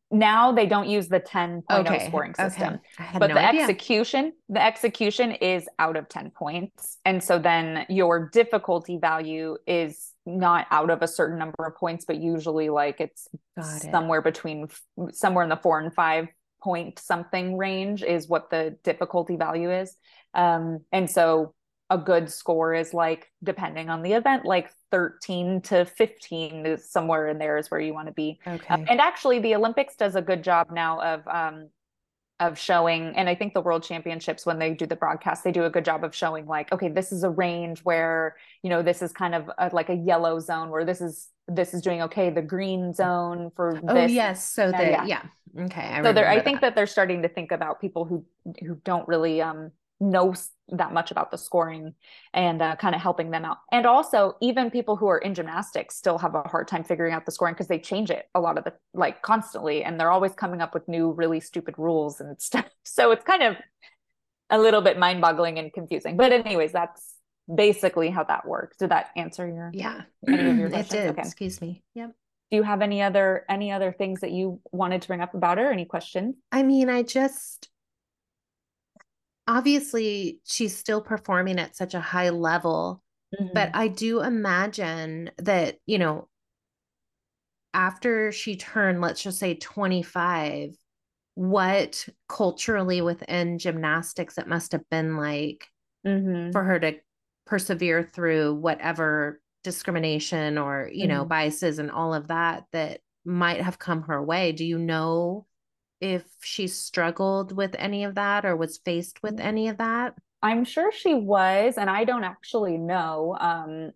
[0.09, 2.07] now they don't use the 10.0 okay.
[2.07, 3.19] scoring system okay.
[3.19, 3.61] but no the idea.
[3.61, 10.13] execution the execution is out of 10 points and so then your difficulty value is
[10.25, 13.91] not out of a certain number of points but usually like it's it.
[13.91, 14.67] somewhere between
[15.11, 16.27] somewhere in the four and five
[16.61, 19.95] point something range is what the difficulty value is
[20.33, 21.53] um and so
[21.89, 27.27] a good score is like depending on the event like 13 to 15 is somewhere
[27.27, 30.15] in there is where you want to be okay um, and actually the olympics does
[30.15, 31.69] a good job now of um
[32.39, 35.63] of showing and i think the world championships when they do the broadcast they do
[35.63, 39.01] a good job of showing like okay this is a range where you know this
[39.01, 42.29] is kind of a, like a yellow zone where this is this is doing okay
[42.29, 44.11] the green zone for oh this.
[44.11, 45.05] yes so uh, yeah.
[45.05, 45.21] yeah
[45.59, 46.67] okay I so there i think that.
[46.67, 48.25] that they're starting to think about people who
[48.59, 50.33] who don't really um know
[50.69, 51.93] that much about the scoring
[52.33, 53.57] and uh, kind of helping them out.
[53.71, 57.25] And also, even people who are in gymnastics still have a hard time figuring out
[57.25, 60.33] the scoring because they change it a lot of the like constantly, and they're always
[60.33, 62.69] coming up with new, really stupid rules and stuff.
[62.83, 63.55] So it's kind of
[64.49, 66.17] a little bit mind boggling and confusing.
[66.17, 67.15] But, anyways, that's
[67.53, 68.77] basically how that works.
[68.77, 70.01] Did that answer your yeah?
[70.27, 70.93] Any of your questions?
[70.93, 71.09] It did.
[71.11, 71.21] Okay.
[71.21, 71.83] Excuse me.
[71.95, 72.13] Yep.
[72.49, 75.57] Do you have any other any other things that you wanted to bring up about
[75.57, 75.67] her?
[75.67, 76.35] Or any questions?
[76.51, 77.69] I mean, I just
[79.47, 83.01] obviously she's still performing at such a high level
[83.33, 83.53] mm-hmm.
[83.53, 86.27] but i do imagine that you know
[87.73, 90.75] after she turned let's just say 25
[91.35, 95.67] what culturally within gymnastics it must have been like
[96.05, 96.51] mm-hmm.
[96.51, 96.93] for her to
[97.45, 101.17] persevere through whatever discrimination or you mm-hmm.
[101.17, 105.45] know biases and all of that that might have come her way do you know
[105.99, 110.15] if she struggled with any of that or was faced with any of that?
[110.41, 113.35] I'm sure she was, and I don't actually know.
[113.39, 113.91] Um,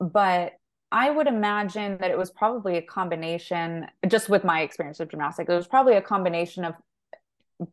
[0.00, 0.52] but
[0.90, 5.50] I would imagine that it was probably a combination, just with my experience of gymnastics,
[5.50, 6.74] it was probably a combination of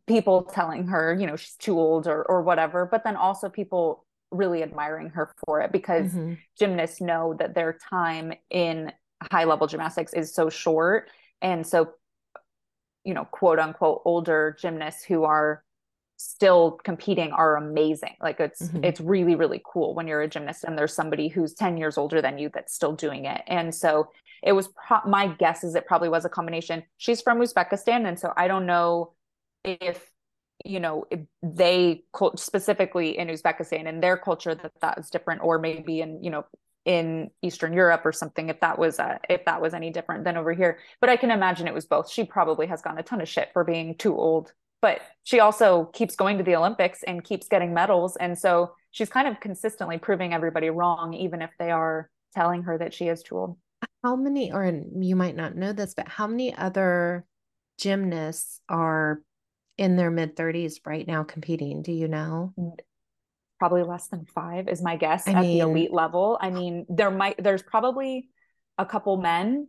[0.06, 4.04] people telling her, you know, she's too old or or whatever, but then also people
[4.30, 6.34] really admiring her for it because mm-hmm.
[6.58, 8.92] gymnasts know that their time in
[9.30, 11.08] high level gymnastics is so short.
[11.40, 11.92] And so
[13.06, 15.62] you know quote unquote older gymnasts who are
[16.18, 18.16] still competing are amazing.
[18.20, 18.84] Like it's mm-hmm.
[18.84, 22.20] it's really really cool when you're a gymnast and there's somebody who's 10 years older
[22.20, 23.42] than you that's still doing it.
[23.46, 24.08] And so
[24.42, 26.82] it was pro- my guess is it probably was a combination.
[26.96, 29.12] She's from uzbekistan and so i don't know
[29.64, 30.10] if
[30.64, 32.02] you know if they
[32.36, 36.44] specifically in uzbekistan and their culture that that is different or maybe in you know
[36.86, 40.36] in Eastern Europe or something if that was uh, if that was any different than
[40.36, 40.78] over here.
[41.00, 42.08] But I can imagine it was both.
[42.08, 45.86] She probably has gotten a ton of shit for being too old, but she also
[45.86, 49.98] keeps going to the Olympics and keeps getting medals, and so she's kind of consistently
[49.98, 53.56] proving everybody wrong, even if they are telling her that she is too old.
[54.04, 57.26] How many, or you might not know this, but how many other
[57.78, 59.20] gymnasts are
[59.76, 61.82] in their mid 30s right now competing?
[61.82, 62.54] Do you know?
[63.58, 66.38] Probably less than five is my guess I at mean, the elite level.
[66.40, 68.28] I mean, there might, there's probably
[68.78, 69.68] a couple men.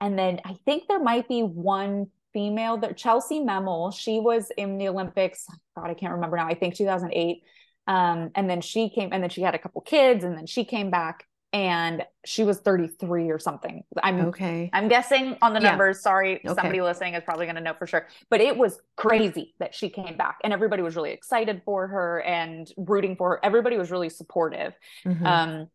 [0.00, 4.78] And then I think there might be one female that Chellsie Memmel, she was in
[4.78, 5.46] the Olympics.
[5.74, 6.46] God, I can't remember now.
[6.46, 7.42] I think 2008.
[7.88, 10.64] Um, and then she came, and then she had a couple kids, and then she
[10.64, 11.24] came back
[11.56, 13.82] and she was 33 or something.
[14.02, 14.68] I'm okay.
[14.74, 15.96] I'm guessing on the numbers.
[15.96, 16.02] Yeah.
[16.02, 16.48] Sorry, okay.
[16.48, 18.06] somebody listening is probably going to know for sure.
[18.28, 22.20] But it was crazy that she came back, and everybody was really excited for her
[22.20, 23.40] and rooting for her.
[23.42, 24.74] Everybody was really supportive.
[25.06, 25.26] Mm-hmm.
[25.26, 25.68] Um,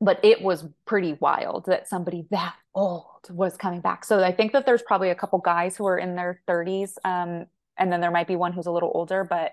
[0.00, 4.06] but it was pretty wild that somebody that old was coming back.
[4.06, 7.44] So I think that there's probably a couple guys who are in their 30s, um,
[7.76, 9.22] and then there might be one who's a little older.
[9.22, 9.52] But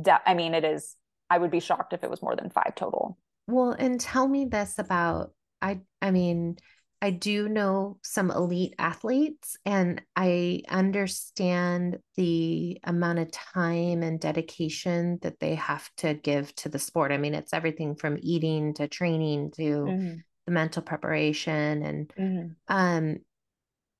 [0.00, 0.96] de- I mean, it is.
[1.30, 3.16] I would be shocked if it was more than five total.
[3.52, 6.56] Well, and tell me this about I I mean,
[7.02, 15.18] I do know some elite athletes and I understand the amount of time and dedication
[15.22, 17.12] that they have to give to the sport.
[17.12, 20.14] I mean, it's everything from eating to training to mm-hmm.
[20.46, 22.74] the mental preparation and mm-hmm.
[22.74, 23.16] um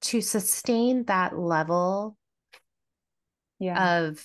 [0.02, 2.16] to sustain that level
[3.58, 4.00] yeah.
[4.00, 4.24] of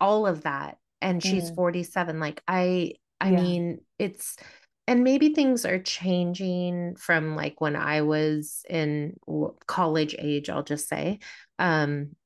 [0.00, 1.54] all of that and she's mm-hmm.
[1.56, 3.42] 47 like I I yeah.
[3.42, 4.36] mean, it's
[4.86, 9.18] and maybe things are changing from like when I was in
[9.66, 11.18] college age, I'll just say.
[11.58, 12.16] Um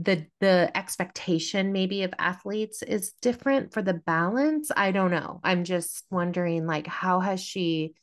[0.00, 4.70] the the expectation maybe of athletes is different for the balance.
[4.76, 5.40] I don't know.
[5.42, 7.94] I'm just wondering like how has she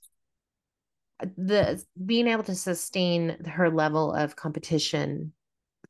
[1.37, 5.31] the being able to sustain her level of competition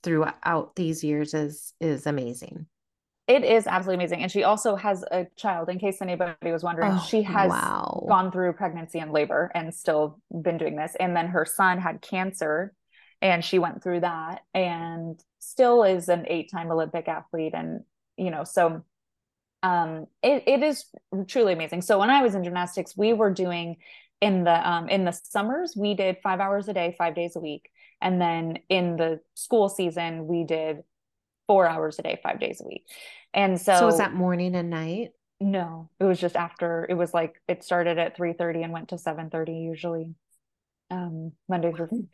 [0.03, 2.67] throughout these years is is amazing.
[3.28, 4.21] It is absolutely amazing.
[4.21, 6.91] And she also has a child, in case anybody was wondering.
[6.93, 8.05] Oh, she has wow.
[8.07, 10.95] gone through pregnancy and labor and still been doing this.
[10.99, 12.73] And then her son had cancer
[13.21, 17.53] and she went through that and still is an eight time Olympic athlete.
[17.55, 17.84] And,
[18.15, 18.84] you know, so
[19.63, 20.86] um, it, it is
[21.28, 21.82] truly amazing.
[21.82, 23.78] So when I was in gymnastics, we were doing
[24.21, 27.39] in the um, in the summers, we did five hours a day, five days a
[27.39, 27.69] week.
[28.01, 30.84] And then in the school season, we did
[31.47, 32.85] four hours a day, five days a week.
[33.33, 35.09] And so, so was that morning and night?
[35.39, 36.87] No, it was just after.
[36.89, 40.15] It was like it started at three thirty and went to seven thirty usually,
[40.89, 42.07] um, Monday through.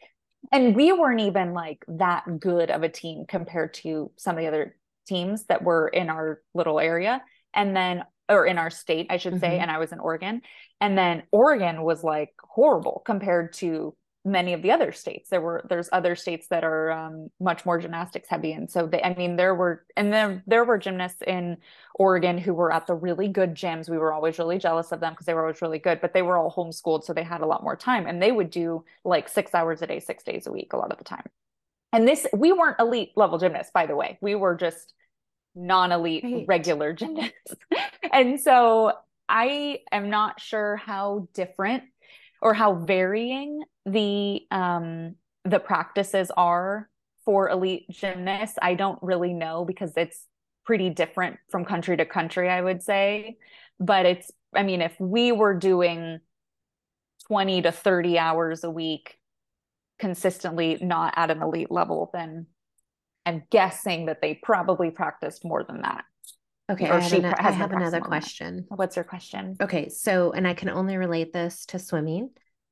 [0.51, 4.47] And we weren't even like that good of a team compared to some of the
[4.47, 4.75] other
[5.07, 7.21] teams that were in our little area,
[7.53, 9.49] and then or in our state, I should say.
[9.49, 9.61] Mm-hmm.
[9.61, 10.41] And I was in Oregon,
[10.79, 15.29] and then Oregon was like horrible compared to many of the other states.
[15.29, 18.53] There were there's other states that are um, much more gymnastics heavy.
[18.53, 21.57] And so they i mean there were and then there were gymnasts in
[21.95, 23.89] oregon who were at the really good gyms.
[23.89, 26.21] We were always really jealous of them because they were always really good but they
[26.21, 28.05] were all homeschooled so they had a lot more time.
[28.05, 30.91] And they would do like six hours a day six days a week a lot
[30.91, 31.25] of the time.
[31.91, 34.19] And this we weren't elite level gymnasts by the way.
[34.21, 34.93] We were just
[35.55, 36.45] non-elite right.
[36.47, 37.55] regular gymnasts.
[38.13, 38.93] And so
[39.29, 41.83] i am not sure how different
[42.41, 45.15] or how varying the um
[45.45, 46.89] the practices are
[47.25, 50.27] for elite gymnasts i don't really know because it's
[50.65, 53.37] pretty different from country to country i would say.
[53.79, 56.19] But it's i mean if we were doing
[57.27, 59.17] 20 to 30 hours a week
[59.99, 62.47] consistently not at an elite level then
[63.25, 66.03] i'm guessing that they probably practiced more than that
[66.71, 68.65] Okay, I have, an, I have another question.
[68.69, 69.57] What's your question?
[69.61, 72.29] Okay, so and I can only relate this to swimming.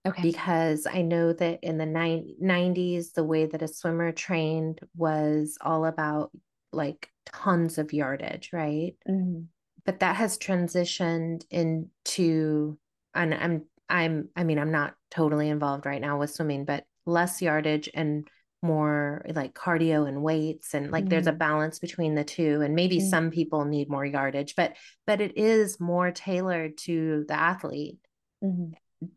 [0.07, 0.21] Okay.
[0.21, 5.85] Because I know that in the 90s, the way that a swimmer trained was all
[5.85, 6.31] about
[6.71, 8.93] like tons of yardage, right?
[9.07, 9.41] Mm-hmm.
[9.85, 12.77] But that has transitioned into,
[13.13, 17.41] and I'm, I'm, I mean, I'm not totally involved right now with swimming, but less
[17.41, 18.27] yardage and
[18.61, 21.09] more like cardio and weights and like mm-hmm.
[21.09, 21.39] there's a mm-hmm.
[21.39, 23.07] balance between the two and maybe mm-hmm.
[23.07, 24.75] some people need more yardage but
[25.07, 27.99] but it is more tailored to the athlete
[28.43, 28.71] mm-hmm.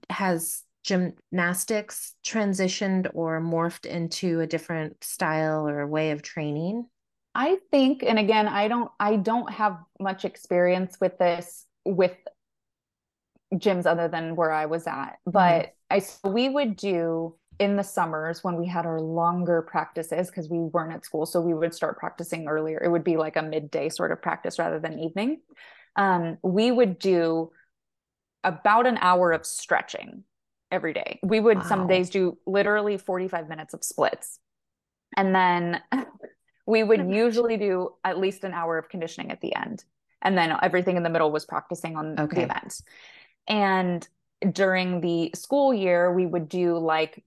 [0.08, 6.86] has gymnastics transitioned or morphed into a different style or way of training?
[7.34, 12.14] I think and again I don't I don't have much experience with this with
[13.54, 15.70] gyms other than where I was at but mm-hmm.
[15.90, 20.48] I so we would do in the summers when we had our longer practices because
[20.48, 23.42] we weren't at school so we would start practicing earlier it would be like a
[23.42, 25.38] midday sort of practice rather than evening
[25.96, 27.50] um, we would do
[28.44, 30.24] about an hour of stretching
[30.70, 31.20] every day.
[31.22, 31.64] We would wow.
[31.64, 34.40] some days do literally 45 minutes of splits.
[35.16, 35.80] And then
[36.66, 39.84] we would usually do at least an hour of conditioning at the end.
[40.22, 42.36] And then everything in the middle was practicing on okay.
[42.36, 42.80] the event.
[43.46, 44.08] And
[44.50, 47.22] during the school year, we would do like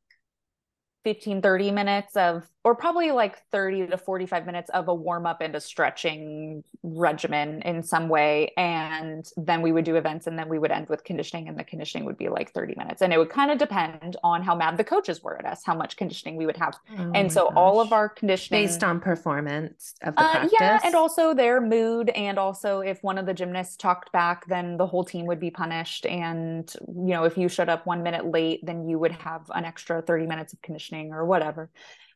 [1.05, 5.39] 15 30 minutes of or probably like 30 to 45 minutes of a warm up
[5.39, 10.49] and a stretching regimen in some way and then we would do events and then
[10.49, 13.19] we would end with conditioning and the conditioning would be like 30 minutes and it
[13.19, 16.35] would kind of depend on how mad the coaches were at us how much conditioning
[16.35, 17.53] we would have oh and so gosh.
[17.55, 21.61] all of our conditioning based on performance of the uh, practice yeah and also their
[21.61, 25.39] mood and also if one of the gymnasts talked back then the whole team would
[25.39, 29.11] be punished and you know if you showed up 1 minute late then you would
[29.11, 31.69] have an extra 30 minutes of conditioning or whatever.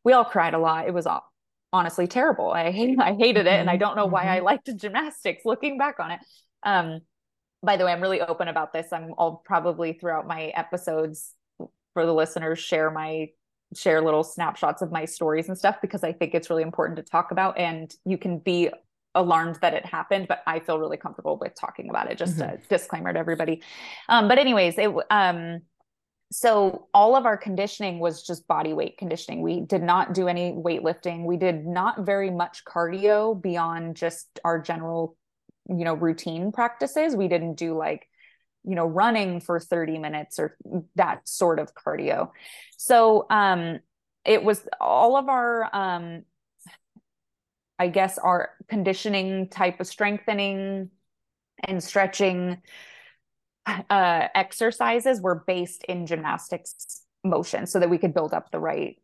[0.04, 0.88] We all cried a lot.
[0.88, 1.30] It was all,
[1.72, 2.52] honestly terrible.
[2.52, 3.80] I I hated it, and I mm-hmm.
[3.80, 4.46] don't know why I mm-hmm.
[4.46, 5.44] liked gymnastics.
[5.46, 6.20] Looking back on it,
[6.64, 7.02] um,
[7.62, 8.88] by the way, I'm really open about this.
[8.92, 11.34] I'm I'll probably throughout my episodes
[11.94, 13.30] for the listeners share my
[13.76, 17.04] share little snapshots of my stories and stuff because I think it's really important to
[17.04, 17.58] talk about.
[17.58, 18.72] And you can be
[19.14, 22.18] alarmed that it happened, but I feel really comfortable with talking about it.
[22.18, 22.56] Just mm-hmm.
[22.56, 23.62] a disclaimer to everybody.
[24.08, 25.62] Um, but anyways, it um
[26.32, 29.42] so all of our conditioning was just body weight conditioning.
[29.42, 31.26] We did not do any weightlifting.
[31.26, 35.18] We did not very much cardio beyond just our general,
[35.68, 37.16] you know, routine practices.
[37.16, 38.08] We didn't do like,
[38.64, 40.56] you know, running for 30 minutes or
[40.96, 42.30] that sort of cardio.
[42.78, 43.80] So um
[44.24, 46.24] it was all of our um
[47.80, 50.90] I guess our conditioning type of strengthening
[51.64, 52.62] and stretching
[53.90, 58.98] uh, exercises were based in gymnastics motion so that we could build up the right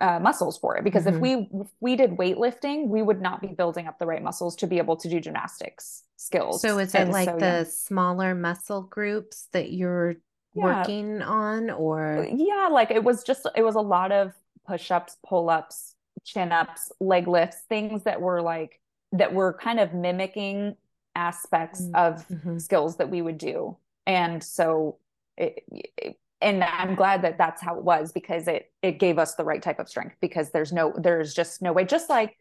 [0.00, 1.16] uh, muscles for it because mm-hmm.
[1.16, 4.56] if we if we did weightlifting we would not be building up the right muscles
[4.56, 7.64] to be able to do gymnastics skills so is it and like so, the yeah.
[7.64, 10.16] smaller muscle groups that you're
[10.54, 10.64] yeah.
[10.64, 14.32] working on or yeah like it was just it was a lot of
[14.66, 15.94] push-ups pull-ups
[16.24, 18.80] chin-ups leg lifts things that were like
[19.12, 20.74] that were kind of mimicking
[21.14, 21.94] aspects mm-hmm.
[21.94, 22.58] of mm-hmm.
[22.58, 24.98] skills that we would do and so
[25.36, 25.62] it,
[25.96, 29.44] it, and i'm glad that that's how it was because it it gave us the
[29.44, 32.36] right type of strength because there's no there's just no way just like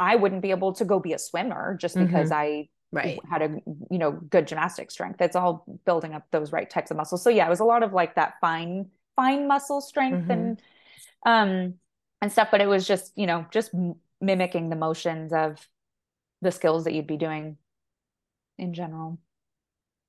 [0.00, 2.62] i wouldn't be able to go be a swimmer just because mm-hmm.
[2.62, 3.60] i right had a
[3.90, 7.30] you know good gymnastic strength it's all building up those right types of muscles so
[7.30, 10.56] yeah it was a lot of like that fine fine muscle strength and
[11.26, 11.30] mm-hmm.
[11.30, 11.74] um
[12.22, 13.72] and stuff but it was just you know just
[14.20, 15.68] mimicking the motions of
[16.40, 17.56] the skills that you'd be doing
[18.58, 19.18] in general.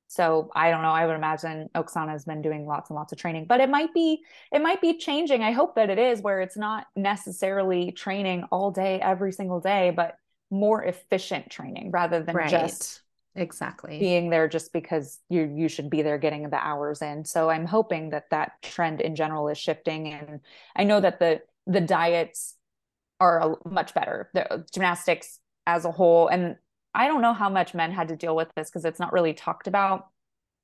[0.07, 0.89] So I don't know.
[0.89, 3.93] I would imagine Oksana has been doing lots and lots of training, but it might
[3.93, 5.43] be it might be changing.
[5.43, 9.91] I hope that it is where it's not necessarily training all day every single day,
[9.95, 10.17] but
[10.49, 12.49] more efficient training rather than right.
[12.49, 13.01] just
[13.35, 17.23] exactly being there just because you you should be there getting the hours in.
[17.23, 20.39] So I'm hoping that that trend in general is shifting, and
[20.75, 22.55] I know that the the diets
[23.19, 24.31] are much better.
[24.33, 26.55] The gymnastics as a whole, and
[26.93, 29.33] I don't know how much men had to deal with this because it's not really
[29.33, 30.07] talked about.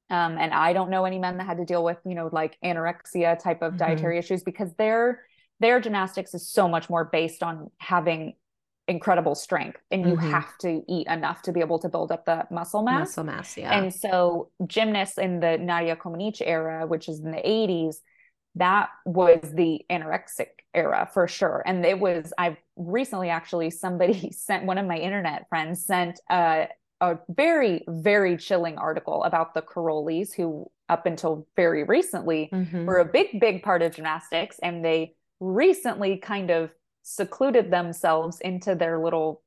[0.09, 2.57] Um, and I don't know any men that had to deal with, you know, like
[2.63, 3.77] anorexia type of mm-hmm.
[3.77, 5.21] dietary issues because their
[5.59, 8.33] their gymnastics is so much more based on having
[8.87, 10.29] incredible strength and you mm-hmm.
[10.29, 12.99] have to eat enough to be able to build up the muscle mass.
[12.99, 13.75] Muscle mass, yeah.
[13.75, 17.95] And so gymnasts in the Nadia Comaneci era, which is in the 80s,
[18.55, 21.63] that was the anorexic era for sure.
[21.65, 26.67] And it was, I recently actually, somebody sent one of my internet friends sent a,
[27.01, 32.85] a very, very chilling article about the Karolyis, who up until very recently mm-hmm.
[32.85, 34.59] were a big, big part of gymnastics.
[34.61, 36.71] And they recently kind of
[37.03, 39.41] secluded themselves into their little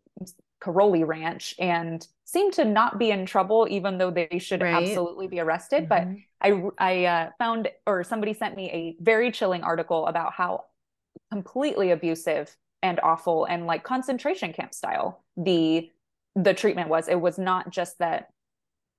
[0.61, 4.75] Karolyi ranch and seemed to not be in trouble, even though they should right.
[4.75, 5.89] absolutely be arrested.
[5.89, 6.15] Mm-hmm.
[6.41, 10.65] But I I uh, found or somebody sent me a very chilling article about how
[11.31, 15.91] completely abusive and awful and like concentration camp style the
[16.37, 17.09] the treatment was.
[17.09, 18.29] It was not just that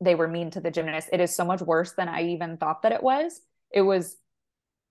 [0.01, 1.09] they were mean to the gymnast.
[1.11, 3.41] It is so much worse than I even thought that it was.
[3.71, 4.17] It was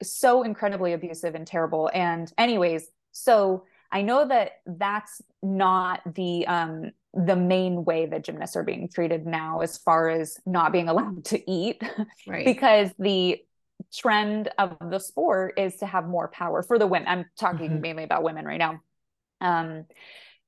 [0.03, 1.91] so incredibly abusive and terrible.
[1.93, 8.55] And anyways, so I know that that's not the um the main way that gymnasts
[8.55, 11.83] are being treated now as far as not being allowed to eat
[12.27, 12.45] right.
[12.45, 13.43] because the
[13.93, 17.81] trend of the sport is to have more power for the women i'm talking mm-hmm.
[17.81, 18.81] mainly about women right now
[19.41, 19.85] um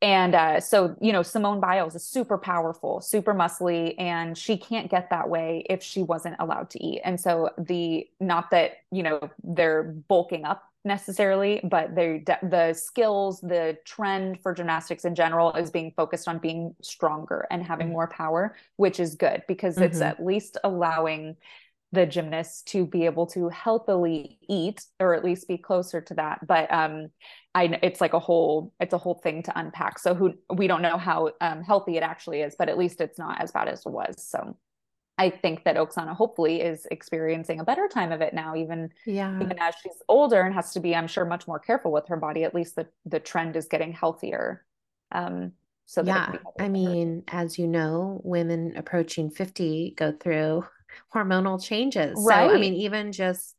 [0.03, 4.91] and uh, so you know simone biles is super powerful super muscly and she can't
[4.91, 9.03] get that way if she wasn't allowed to eat and so the not that you
[9.03, 15.53] know they're bulking up necessarily, but they the skills, the trend for gymnastics in general
[15.53, 17.95] is being focused on being stronger and having mm-hmm.
[17.95, 19.85] more power, which is good because mm-hmm.
[19.85, 21.37] it's at least allowing
[21.93, 26.45] the gymnasts to be able to healthily eat or at least be closer to that
[26.47, 27.09] but um
[27.55, 30.83] i it's like a whole it's a whole thing to unpack so who we don't
[30.83, 33.81] know how um, healthy it actually is but at least it's not as bad as
[33.85, 34.57] it was so
[35.19, 39.37] I think that Oksana hopefully is experiencing a better time of it now, even yeah.
[39.39, 42.17] even as she's older and has to be, I'm sure, much more careful with her
[42.17, 42.43] body.
[42.43, 44.65] At least the the trend is getting healthier.
[45.13, 45.53] Um,
[45.85, 50.65] so yeah, I mean, as you know, women approaching 50 go through
[51.15, 52.15] hormonal changes.
[52.17, 52.49] Right.
[52.49, 53.55] So I mean, even just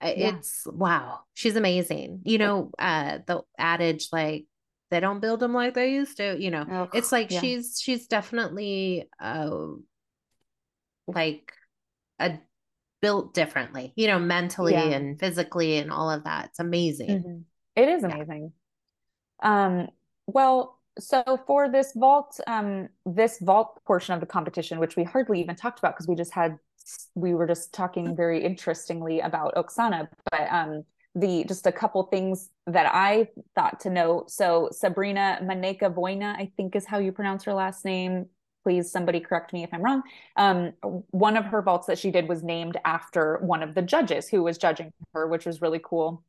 [0.00, 0.72] it's yeah.
[0.72, 2.22] wow, she's amazing.
[2.24, 4.46] You know, uh the adage like
[4.90, 6.88] they don't build them like they used to, you know.
[6.92, 7.40] It's like yeah.
[7.40, 9.50] she's she's definitely uh
[11.06, 11.52] like
[12.18, 12.38] a
[13.00, 14.84] built differently, you know, mentally yeah.
[14.84, 16.46] and physically and all of that.
[16.46, 17.08] It's amazing.
[17.08, 17.38] Mm-hmm.
[17.76, 18.52] It is amazing.
[19.42, 19.88] Um
[20.26, 25.40] well, so for this vault um this vault portion of the competition which we hardly
[25.40, 26.58] even talked about because we just had
[27.14, 30.84] we were just talking very interestingly about oksana but um
[31.16, 34.24] the just a couple things that i thought to know.
[34.28, 38.26] So sabrina maneca-voinea i think is how you pronounce her last name.
[38.62, 40.02] Please somebody correct me if i'm wrong.
[40.36, 40.72] Um,
[41.10, 44.42] one of her vaults that she did was named after one of the judges who
[44.42, 46.22] was judging her which was really cool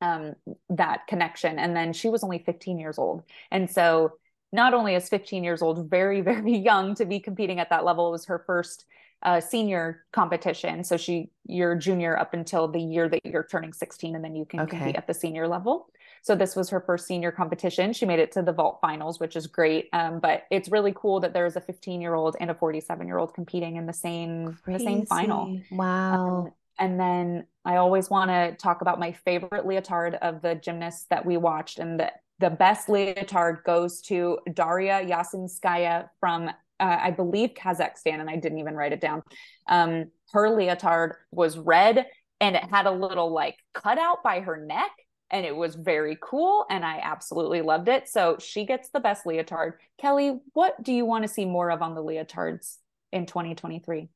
[0.00, 0.34] um,
[0.70, 1.58] that connection.
[1.58, 3.22] And then she was only 15 years old.
[3.50, 4.12] And so
[4.52, 8.08] not only is 15 years old very, very young to be competing at that level,
[8.08, 8.84] it was her first
[9.22, 10.84] uh, senior competition.
[10.84, 14.44] So she, you're junior up until the year that you're turning 16, and then you
[14.44, 14.76] can okay.
[14.76, 15.88] compete at the senior level.
[16.22, 17.92] So this was her first senior competition.
[17.92, 19.88] She made it to the vault finals, which is great.
[19.92, 23.18] Um, but it's really cool that there's a 15 year old and a 47 year
[23.18, 25.60] old competing in the same the same final.
[25.70, 26.44] Wow.
[26.46, 31.06] Um, and then I always want to talk about my favorite leotard of the gymnasts
[31.10, 31.78] that we watched.
[31.78, 38.20] And the, the best leotard goes to Daria Yasinskaya from, uh, I believe, Kazakhstan.
[38.20, 39.22] And I didn't even write it down.
[39.68, 42.06] Um, her leotard was red
[42.40, 44.90] and it had a little like cutout by her neck.
[45.30, 46.66] And it was very cool.
[46.68, 48.08] And I absolutely loved it.
[48.08, 49.74] So she gets the best leotard.
[49.98, 52.76] Kelly, what do you want to see more of on the leotards
[53.10, 54.08] in 2023?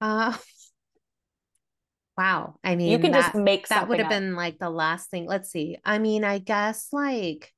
[0.00, 0.32] Uh,
[2.16, 2.56] Wow.
[2.62, 5.26] I mean, you can that, just make that would have been like the last thing.
[5.26, 5.78] Let's see.
[5.84, 7.52] I mean, I guess like,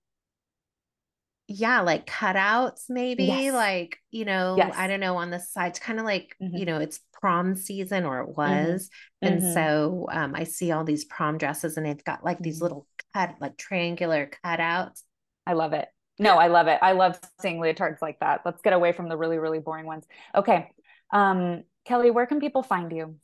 [1.48, 3.52] yeah, like cutouts, maybe yes.
[3.52, 4.74] like, you know, yes.
[4.76, 6.56] I don't know, on the sides, kind of like, mm-hmm.
[6.56, 8.40] you know, it's prom season or it mm-hmm.
[8.40, 8.88] was.
[9.22, 9.26] Mm-hmm.
[9.32, 9.52] And mm-hmm.
[9.52, 12.64] so um, I see all these prom dresses and they've got like these mm-hmm.
[12.64, 15.02] little cut, like triangular cutouts.
[15.46, 15.88] I love it.
[16.18, 16.78] No, I love it.
[16.80, 18.42] I love seeing leotards like that.
[18.44, 20.06] Let's get away from the really, really boring ones.
[20.34, 20.70] Okay.
[21.12, 23.16] Um, Kelly, where can people find you?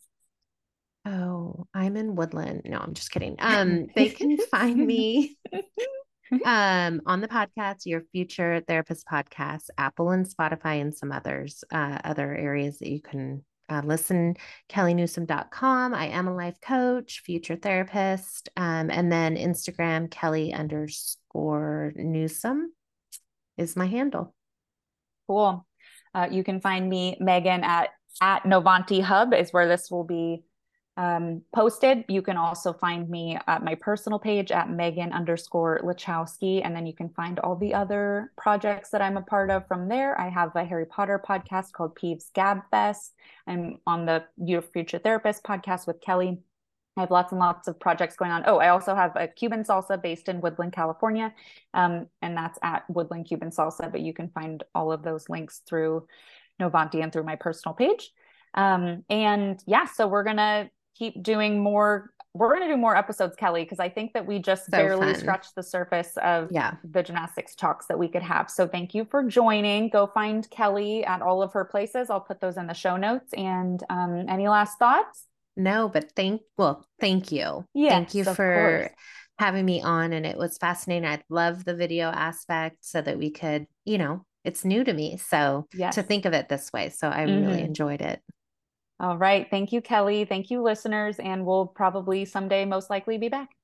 [1.07, 2.63] Oh, I'm in Woodland.
[2.65, 3.37] No, I'm just kidding.
[3.41, 5.37] Um, they can find me
[6.45, 11.99] um on the podcast, your future therapist podcast, Apple and Spotify, and some others, uh,
[12.05, 14.37] other areas that you can uh, listen.
[14.69, 15.95] KellyNewsom.com.
[15.95, 22.73] I am a life coach, future therapist, um, and then Instagram Kelly underscore Newsome
[23.57, 24.35] is my handle.
[25.29, 25.67] Cool.
[26.15, 27.91] Uh, you can find me Megan at
[28.21, 30.43] at Novanti Hub is where this will be
[30.97, 32.05] um, posted.
[32.09, 36.61] You can also find me at my personal page at Megan underscore Lachowski.
[36.65, 39.89] And then you can find all the other projects that I'm a part of from
[39.89, 40.21] there.
[40.21, 43.15] I have a Harry Potter podcast called Peeves Gab Fest.
[43.47, 46.41] I'm on the Your Future Therapist podcast with Kelly.
[46.97, 48.43] I have lots and lots of projects going on.
[48.47, 51.33] Oh, I also have a Cuban salsa based in Woodland, California.
[51.73, 53.91] Um, and that's at Woodland Cuban Salsa.
[53.91, 56.07] But you can find all of those links through
[56.61, 58.11] Novanti and through my personal page.
[58.55, 60.69] Um, and yeah, so we're going to
[61.01, 64.39] keep doing more we're going to do more episodes kelly because i think that we
[64.39, 65.21] just so barely fun.
[65.21, 66.75] scratched the surface of yeah.
[66.85, 71.05] the gymnastics talks that we could have so thank you for joining go find kelly
[71.05, 74.47] at all of her places i'll put those in the show notes and um, any
[74.47, 75.27] last thoughts
[75.57, 78.91] no but thank well thank you yes, thank you for course.
[79.39, 83.31] having me on and it was fascinating i love the video aspect so that we
[83.31, 85.95] could you know it's new to me so yes.
[85.95, 87.47] to think of it this way so i mm-hmm.
[87.47, 88.21] really enjoyed it
[89.01, 89.49] all right.
[89.51, 90.25] Thank you, Kelly.
[90.25, 91.19] Thank you, listeners.
[91.19, 93.60] And we'll probably someday most likely be back.